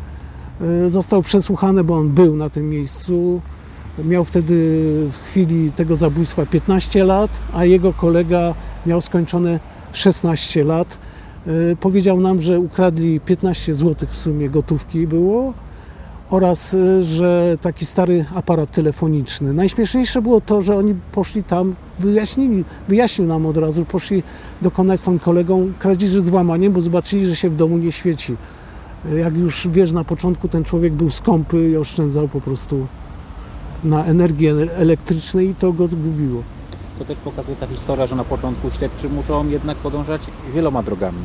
e, 0.61 0.89
został 0.89 1.21
przesłuchany, 1.21 1.83
bo 1.83 1.97
on 1.97 2.09
był 2.09 2.35
na 2.35 2.49
tym 2.49 2.69
miejscu. 2.69 3.41
Miał 4.05 4.25
wtedy 4.25 4.53
w 5.11 5.17
chwili 5.23 5.71
tego 5.71 5.95
zabójstwa 5.95 6.45
15 6.45 7.03
lat, 7.03 7.31
a 7.53 7.65
jego 7.65 7.93
kolega 7.93 8.53
miał 8.85 9.01
skończone 9.01 9.59
16 9.93 10.63
lat. 10.63 10.97
E, 11.47 11.75
Powiedział 11.75 12.19
nam, 12.19 12.41
że 12.41 12.59
ukradli 12.59 13.19
15 13.19 13.73
zł 13.73 14.07
w 14.11 14.15
sumie 14.17 14.49
gotówki 14.49 15.07
było 15.07 15.53
oraz 16.29 16.73
e, 16.73 17.03
że 17.03 17.57
taki 17.61 17.85
stary 17.85 18.25
aparat 18.35 18.71
telefoniczny. 18.71 19.53
Najśmieszniejsze 19.53 20.21
było 20.21 20.41
to, 20.41 20.61
że 20.61 20.75
oni 20.77 20.95
poszli 21.11 21.43
tam, 21.43 21.75
wyjaśnili, 21.99 22.63
wyjaśnił 22.87 23.27
nam 23.27 23.45
od 23.45 23.57
razu, 23.57 23.85
poszli 23.85 24.23
dokonać 24.61 24.99
z 24.99 25.03
tą 25.03 25.19
kolegą 25.19 25.71
kradzieży 25.79 26.21
z 26.21 26.29
włamaniem, 26.29 26.73
bo 26.73 26.81
zobaczyli, 26.81 27.25
że 27.25 27.35
się 27.35 27.49
w 27.49 27.55
domu 27.55 27.77
nie 27.77 27.91
świeci. 27.91 28.35
E, 29.11 29.15
Jak 29.15 29.37
już 29.37 29.67
wiesz, 29.71 29.91
na 29.91 30.03
początku 30.03 30.47
ten 30.47 30.63
człowiek 30.63 30.93
był 30.93 31.09
skąpy 31.09 31.69
i 31.69 31.77
oszczędzał 31.77 32.27
po 32.27 32.41
prostu 32.41 32.87
na 33.83 34.05
energii 34.05 34.47
ele- 34.49 34.69
elektrycznej 34.71 35.49
i 35.49 35.55
to 35.55 35.73
go 35.73 35.87
zgubiło. 35.87 36.43
To 37.01 37.05
też 37.05 37.19
pokazuje 37.19 37.57
ta 37.57 37.67
historia, 37.67 38.05
że 38.05 38.15
na 38.15 38.23
początku 38.23 38.71
śledczy 38.71 39.09
muszą 39.09 39.47
jednak 39.47 39.77
podążać 39.77 40.21
wieloma 40.53 40.83
drogami. 40.83 41.17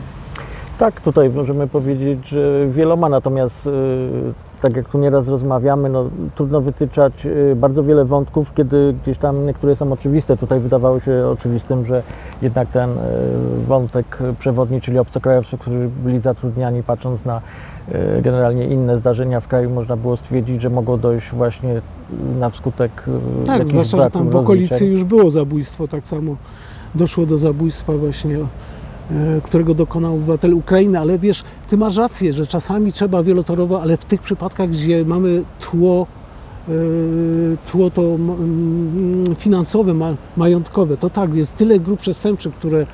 Tak, 0.79 1.01
tutaj 1.01 1.31
możemy 1.31 1.67
powiedzieć, 1.69 2.29
że 2.29 2.67
wieloma, 2.69 3.09
natomiast 3.09 3.67
y, 3.67 3.71
tak 4.63 4.77
jak 4.77 4.89
tu 4.89 4.99
nieraz 4.99 5.29
rozmawiamy, 5.29 5.89
no, 5.89 6.05
trudno 6.35 6.61
wytyczać 6.61 7.27
y, 7.27 7.57
bardzo 7.57 7.83
wiele 7.83 8.05
wątków, 8.05 8.55
kiedy 8.55 8.95
gdzieś 9.03 9.19
tam 9.19 9.47
niektóre 9.47 9.77
są 9.77 9.93
oczywiste. 9.93 10.37
Tutaj 10.37 10.61
wydawało 10.61 11.01
się 11.01 11.27
oczywistym, 11.27 11.87
że 11.87 12.03
jednak 12.43 12.69
ten 12.69 12.91
y, 12.91 12.95
wątek 13.67 14.19
przewodni, 14.39 14.81
czyli 14.81 14.99
obcokrajowcy, 14.99 15.59
którzy 15.59 15.89
byli 16.05 16.21
zatrudniani, 16.21 16.83
patrząc 16.83 17.25
na 17.25 17.41
y, 18.19 18.23
generalnie 18.23 18.67
inne 18.67 18.97
zdarzenia 18.97 19.41
w 19.41 19.49
kraju, 19.49 19.71
można 19.71 19.97
było 19.97 20.17
stwierdzić, 20.17 20.63
że 20.63 20.71
mogło 20.71 20.99
dojść 20.99 21.31
właśnie 21.33 21.81
na 22.39 22.51
wskutek 22.51 22.91
Tak, 23.47 23.69
zwłaszcza, 23.69 23.99
że 23.99 24.11
tam 24.11 24.31
w 24.31 24.37
okolicy 24.37 24.87
już 24.87 25.05
było 25.05 25.31
zabójstwo, 25.31 25.89
tak 25.89 26.09
samo 26.09 26.37
doszło 26.95 27.27
do 27.27 27.39
zabójstwa 27.39 27.93
właśnie, 27.93 28.37
którego 29.43 29.75
dokonał 29.75 30.15
obywatel 30.15 30.55
Ukrainy, 30.55 30.99
ale 31.01 31.19
wiesz, 31.19 31.43
ty 31.69 31.77
masz 31.77 31.97
rację, 31.97 32.33
że 32.33 32.47
czasami 32.47 32.93
trzeba 32.93 33.23
wielotorowo, 33.23 33.83
ale 33.83 33.97
w 33.97 34.05
tych 34.05 34.23
przypadkach, 34.23 34.71
gdzie 34.71 35.05
mamy 35.05 35.43
tło, 35.61 36.07
e, 36.69 36.73
tło 37.71 37.91
to 37.91 38.03
finansowe, 39.39 39.95
ma- 39.95 40.15
majątkowe, 40.37 40.97
to 40.97 41.11
tak, 41.11 41.35
jest 41.35 41.57
tyle 41.57 41.79
grup 41.81 42.01
przestępczych, 42.01 42.55
które 42.55 42.87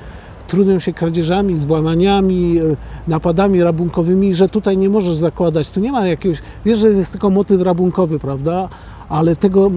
trudnią 0.47 0.79
się 0.79 0.93
kradzieżami, 0.93 1.57
złamaniami, 1.57 2.59
e, 2.59 2.75
napadami 3.07 3.63
rabunkowymi, 3.63 4.35
że 4.35 4.49
tutaj 4.49 4.77
nie 4.77 4.89
możesz 4.89 5.15
zakładać, 5.15 5.71
tu 5.71 5.79
nie 5.79 5.91
ma 5.91 6.07
jakiegoś, 6.07 6.37
wiesz, 6.65 6.77
że 6.77 6.87
jest 6.87 7.11
tylko 7.11 7.29
motyw 7.29 7.61
rabunkowy, 7.61 8.19
prawda? 8.19 8.69
Ale 9.13 9.35
tego, 9.35 9.71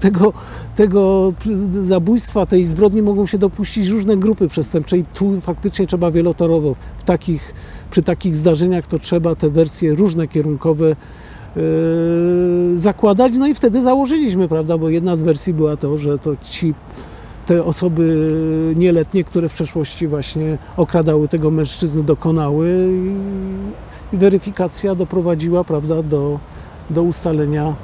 tego, 0.00 0.32
tego 0.76 1.32
zabójstwa, 1.70 2.46
tej 2.46 2.66
zbrodni 2.66 3.02
mogą 3.02 3.26
się 3.26 3.38
dopuścić 3.38 3.88
różne 3.88 4.16
grupy 4.16 4.48
przestępcze 4.48 4.98
i 4.98 5.04
tu 5.04 5.40
faktycznie 5.40 5.86
trzeba 5.86 6.10
wielotorowo. 6.10 6.74
W 6.98 7.04
takich, 7.04 7.54
przy 7.90 8.02
takich 8.02 8.36
zdarzeniach 8.36 8.86
to 8.86 8.98
trzeba 8.98 9.34
te 9.34 9.50
wersje 9.50 9.94
różne 9.94 10.28
kierunkowe 10.28 10.96
yy, 11.56 11.62
zakładać. 12.78 13.32
No 13.38 13.46
i 13.46 13.54
wtedy 13.54 13.82
założyliśmy, 13.82 14.48
prawda, 14.48 14.78
bo 14.78 14.88
jedna 14.88 15.16
z 15.16 15.22
wersji 15.22 15.54
była 15.54 15.76
to, 15.76 15.96
że 15.96 16.18
to 16.18 16.36
ci 16.36 16.74
te 17.46 17.64
osoby 17.64 18.34
nieletnie, 18.76 19.24
które 19.24 19.48
w 19.48 19.52
przeszłości 19.52 20.08
właśnie 20.08 20.58
okradały 20.76 21.28
tego 21.28 21.50
mężczyznę, 21.50 22.02
dokonały 22.02 22.88
i, 24.12 24.14
i 24.14 24.18
weryfikacja 24.18 24.94
doprowadziła, 24.94 25.64
prawda, 25.64 26.02
do, 26.02 26.38
do 26.90 27.02
ustalenia 27.02 27.74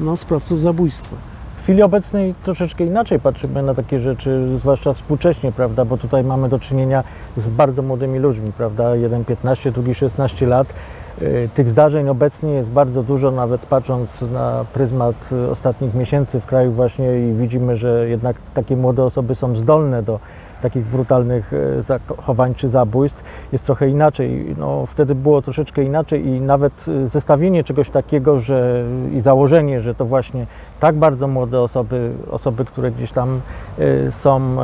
no, 0.00 0.16
sprawców 0.16 0.60
zabójstwa. 0.60 1.16
W 1.58 1.62
chwili 1.62 1.82
obecnej 1.82 2.34
troszeczkę 2.44 2.84
inaczej 2.84 3.20
patrzymy 3.20 3.62
na 3.62 3.74
takie 3.74 4.00
rzeczy, 4.00 4.48
zwłaszcza 4.58 4.92
współcześnie, 4.92 5.52
prawda, 5.52 5.84
bo 5.84 5.96
tutaj 5.96 6.24
mamy 6.24 6.48
do 6.48 6.58
czynienia 6.58 7.04
z 7.36 7.48
bardzo 7.48 7.82
młodymi 7.82 8.18
ludźmi, 8.18 8.52
prawda, 8.56 8.96
jeden 8.96 9.24
15, 9.24 9.72
drugi 9.72 9.94
16 9.94 10.46
lat. 10.46 10.74
Y, 11.22 11.48
Tych 11.54 11.68
zdarzeń 11.68 12.08
obecnie 12.08 12.50
jest 12.50 12.70
bardzo 12.70 13.02
dużo, 13.02 13.30
nawet 13.30 13.66
patrząc 13.66 14.22
na 14.32 14.64
pryzmat 14.74 15.30
ostatnich 15.52 15.94
miesięcy 15.94 16.40
w 16.40 16.46
kraju 16.46 16.72
właśnie 16.72 17.30
i 17.30 17.34
widzimy, 17.34 17.76
że 17.76 18.08
jednak 18.08 18.36
takie 18.54 18.76
młode 18.76 19.04
osoby 19.04 19.34
są 19.34 19.56
zdolne 19.56 20.02
do 20.02 20.20
takich 20.66 20.86
brutalnych 20.86 21.52
y, 21.52 21.82
zachowań 21.82 22.54
czy 22.54 22.68
zabójstw. 22.68 23.24
Jest 23.52 23.64
trochę 23.64 23.88
inaczej. 23.88 24.54
No, 24.58 24.86
wtedy 24.86 25.14
było 25.14 25.42
troszeczkę 25.42 25.82
inaczej 25.82 26.26
i 26.26 26.40
nawet 26.40 26.88
y, 26.88 27.08
zestawienie 27.08 27.64
czegoś 27.64 27.90
takiego, 27.90 28.40
że 28.40 28.84
i 29.12 29.20
założenie, 29.20 29.80
że 29.80 29.94
to 29.94 30.04
właśnie 30.04 30.46
tak 30.80 30.94
bardzo 30.94 31.28
młode 31.28 31.60
osoby, 31.60 32.12
osoby, 32.30 32.64
które 32.64 32.90
gdzieś 32.90 33.12
tam 33.12 33.40
y, 33.78 34.12
są 34.12 34.56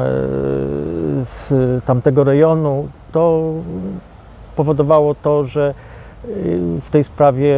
z 1.21 1.55
tamtego 1.85 2.25
rejonu, 2.25 2.89
to 3.13 3.53
powodowało 4.57 5.15
to, 5.15 5.45
że 5.45 5.75
w 6.83 6.91
tej 6.91 7.05
sprawie 7.05 7.57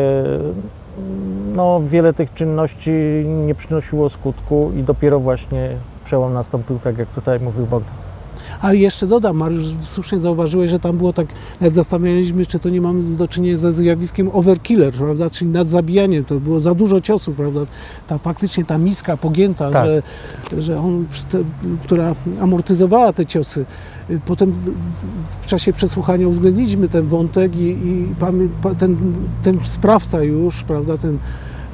no, 1.54 1.80
wiele 1.84 2.12
tych 2.12 2.34
czynności 2.34 2.90
nie 3.46 3.54
przynosiło 3.54 4.08
skutku 4.08 4.72
i 4.76 4.82
dopiero 4.82 5.20
właśnie 5.20 5.76
przełom 6.04 6.32
nastąpił, 6.32 6.78
tak 6.78 6.98
jak 6.98 7.08
tutaj 7.08 7.40
mówił 7.40 7.66
Bogdan. 7.66 8.03
Ale 8.60 8.76
jeszcze 8.76 9.06
dodam, 9.06 9.36
Mariusz, 9.36 9.64
słusznie 9.80 10.20
zauważyłeś, 10.20 10.70
że 10.70 10.78
tam 10.78 10.98
było 10.98 11.12
tak, 11.12 11.26
nawet 11.60 11.74
zastanawialiśmy, 11.74 12.46
czy 12.46 12.58
to 12.58 12.70
nie 12.70 12.80
mamy 12.80 13.02
do 13.02 13.28
czynienia 13.28 13.56
ze 13.56 13.72
zjawiskiem 13.72 14.30
overkiller, 14.32 14.92
prawda, 14.92 15.30
czyli 15.30 15.50
nadzabijanie, 15.50 16.24
to 16.24 16.40
było 16.40 16.60
za 16.60 16.74
dużo 16.74 17.00
ciosów, 17.00 17.36
prawda, 17.36 17.60
ta 18.06 18.18
faktycznie 18.18 18.64
ta 18.64 18.78
miska 18.78 19.16
pogięta, 19.16 19.70
Tak. 19.70 19.86
że, 19.86 20.02
że 20.62 20.78
on, 20.78 21.06
te, 21.30 21.38
która 21.82 22.14
amortyzowała 22.40 23.12
te 23.12 23.26
ciosy. 23.26 23.64
Potem 24.26 24.52
w 25.42 25.46
czasie 25.46 25.72
przesłuchania 25.72 26.28
uwzględniliśmy 26.28 26.88
ten 26.88 27.06
wątek 27.06 27.56
i, 27.56 27.68
i 27.68 28.14
ten, 28.78 28.96
ten 29.42 29.58
sprawca 29.62 30.22
już, 30.22 30.62
prawda, 30.62 30.98
ten, 30.98 31.18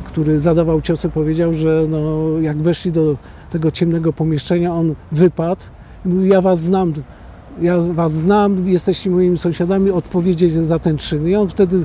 który 0.05 0.41
zadawał 0.41 0.83
ciosy, 0.83 1.09
powiedział, 1.09 1.53
że 1.53 1.85
no, 1.89 2.29
jak 2.41 2.57
weszli 2.63 2.93
do 2.93 3.17
tego 3.51 3.71
ciemnego 3.71 4.13
pomieszczenia, 4.13 4.75
on 4.75 4.95
wypadł 5.13 5.63
mówił, 6.05 6.25
ja 6.25 6.41
was 6.41 6.61
znam, 6.61 6.93
ja 7.61 7.81
was 7.81 8.13
znam, 8.13 8.69
jesteście 8.69 9.11
moimi 9.11 9.39
sąsiadami, 9.39 9.91
odpowiedzieć 9.91 10.53
za 10.53 10.79
ten 10.79 10.99
czyn. 10.99 11.29
I 11.29 11.37
on 11.37 11.49
wtedy 11.49 11.85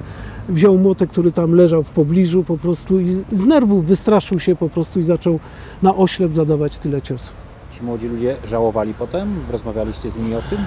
wziął 0.50 0.78
młotek, 0.78 1.10
który 1.10 1.32
tam 1.32 1.54
leżał 1.54 1.84
w 1.84 1.90
pobliżu 1.90 2.44
po 2.44 2.58
prostu 2.58 3.00
i 3.00 3.24
z 3.32 3.46
nerwów 3.46 3.86
wystraszył 3.86 4.40
się 4.40 4.56
po 4.56 4.70
prostu 4.70 5.00
i 5.00 5.04
zaczął 5.04 5.40
na 5.84 5.96
oślep 5.96 6.34
zadawać 6.34 6.78
tyle 6.78 7.02
ciosów. 7.02 7.34
Ci 7.72 7.84
młodzi 7.84 8.08
ludzie 8.08 8.36
żałowali 8.48 8.94
potem? 8.94 9.36
Rozmawialiście 9.52 10.12
z 10.12 10.18
nimi 10.18 10.36
o 10.36 10.42
tym? 10.42 10.58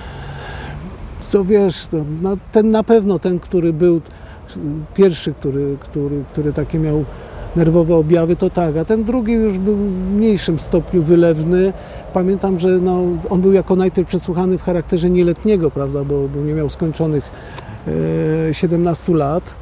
To 1.33 1.45
wiesz, 1.45 1.87
to, 1.87 1.97
no, 2.23 2.37
ten 2.53 2.71
na 2.71 2.83
pewno, 2.83 3.19
ten, 3.19 3.41
który 3.41 3.73
był 3.73 4.01
pierwszy, 4.95 5.35
który, 5.35 5.77
który, 5.81 6.25
który 6.33 6.53
takie 6.53 6.79
miał 6.79 7.05
nerwowe 7.57 7.95
objawy, 7.95 8.37
to 8.37 8.51
tak, 8.51 8.77
a 8.77 8.85
ten 8.85 9.05
drugi 9.05 9.33
już 9.33 9.59
był 9.59 9.77
w 9.77 10.13
mniejszym 10.17 10.59
stopniu 10.59 11.03
wylewny. 11.03 11.73
Pamiętam, 12.13 12.59
że 12.59 12.69
no, 12.69 13.03
on 13.31 13.41
był 13.41 13.53
jako 13.53 13.77
najpierw 13.77 14.09
przesłuchany 14.09 14.59
w 14.59 14.63
charakterze 14.63 15.11
nieletniego, 15.11 15.71
prawda, 15.71 16.05
bo, 16.05 16.29
bo 16.29 16.41
nie 16.41 16.53
miał 16.53 16.71
skończonych 16.71 17.31
e, 18.49 18.55
17 18.55 19.15
lat, 19.15 19.55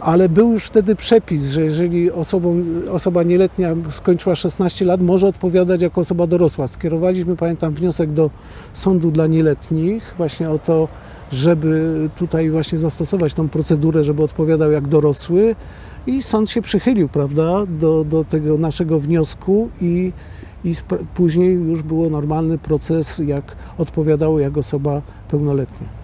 ale 0.00 0.28
był 0.28 0.52
już 0.52 0.64
wtedy 0.64 0.96
przepis, 0.96 1.44
że 1.44 1.62
jeżeli 1.62 2.10
osobą, 2.10 2.64
osoba 2.92 3.22
nieletnia 3.22 3.74
skończyła 3.90 4.34
16 4.34 4.84
lat, 4.84 5.02
może 5.02 5.26
odpowiadać 5.26 5.82
jako 5.82 6.00
osoba 6.00 6.26
dorosła. 6.26 6.68
Skierowaliśmy, 6.68 7.36
pamiętam, 7.36 7.74
wniosek 7.74 8.12
do 8.12 8.30
sądu 8.72 9.10
dla 9.10 9.26
nieletnich 9.26 10.14
właśnie 10.16 10.50
o 10.50 10.58
to, 10.58 10.88
żeby 11.32 12.08
tutaj 12.16 12.50
właśnie 12.50 12.78
zastosować 12.78 13.34
tą 13.34 13.48
procedurę, 13.48 14.04
żeby 14.04 14.22
odpowiadał 14.22 14.72
jak 14.72 14.88
dorosły 14.88 15.56
i 16.06 16.22
sąd 16.22 16.50
się 16.50 16.62
przychylił, 16.62 17.08
prawda, 17.08 17.66
do, 17.66 18.04
do 18.04 18.24
tego 18.24 18.58
naszego 18.58 19.00
wniosku 19.00 19.68
i, 19.80 20.12
i 20.64 20.74
później 21.14 21.54
już 21.54 21.82
był 21.82 22.10
normalny 22.10 22.58
proces, 22.58 23.18
jak 23.26 23.56
odpowiadało 23.78 24.40
jak 24.40 24.56
osoba 24.56 25.02
pełnoletnia. 25.28 26.02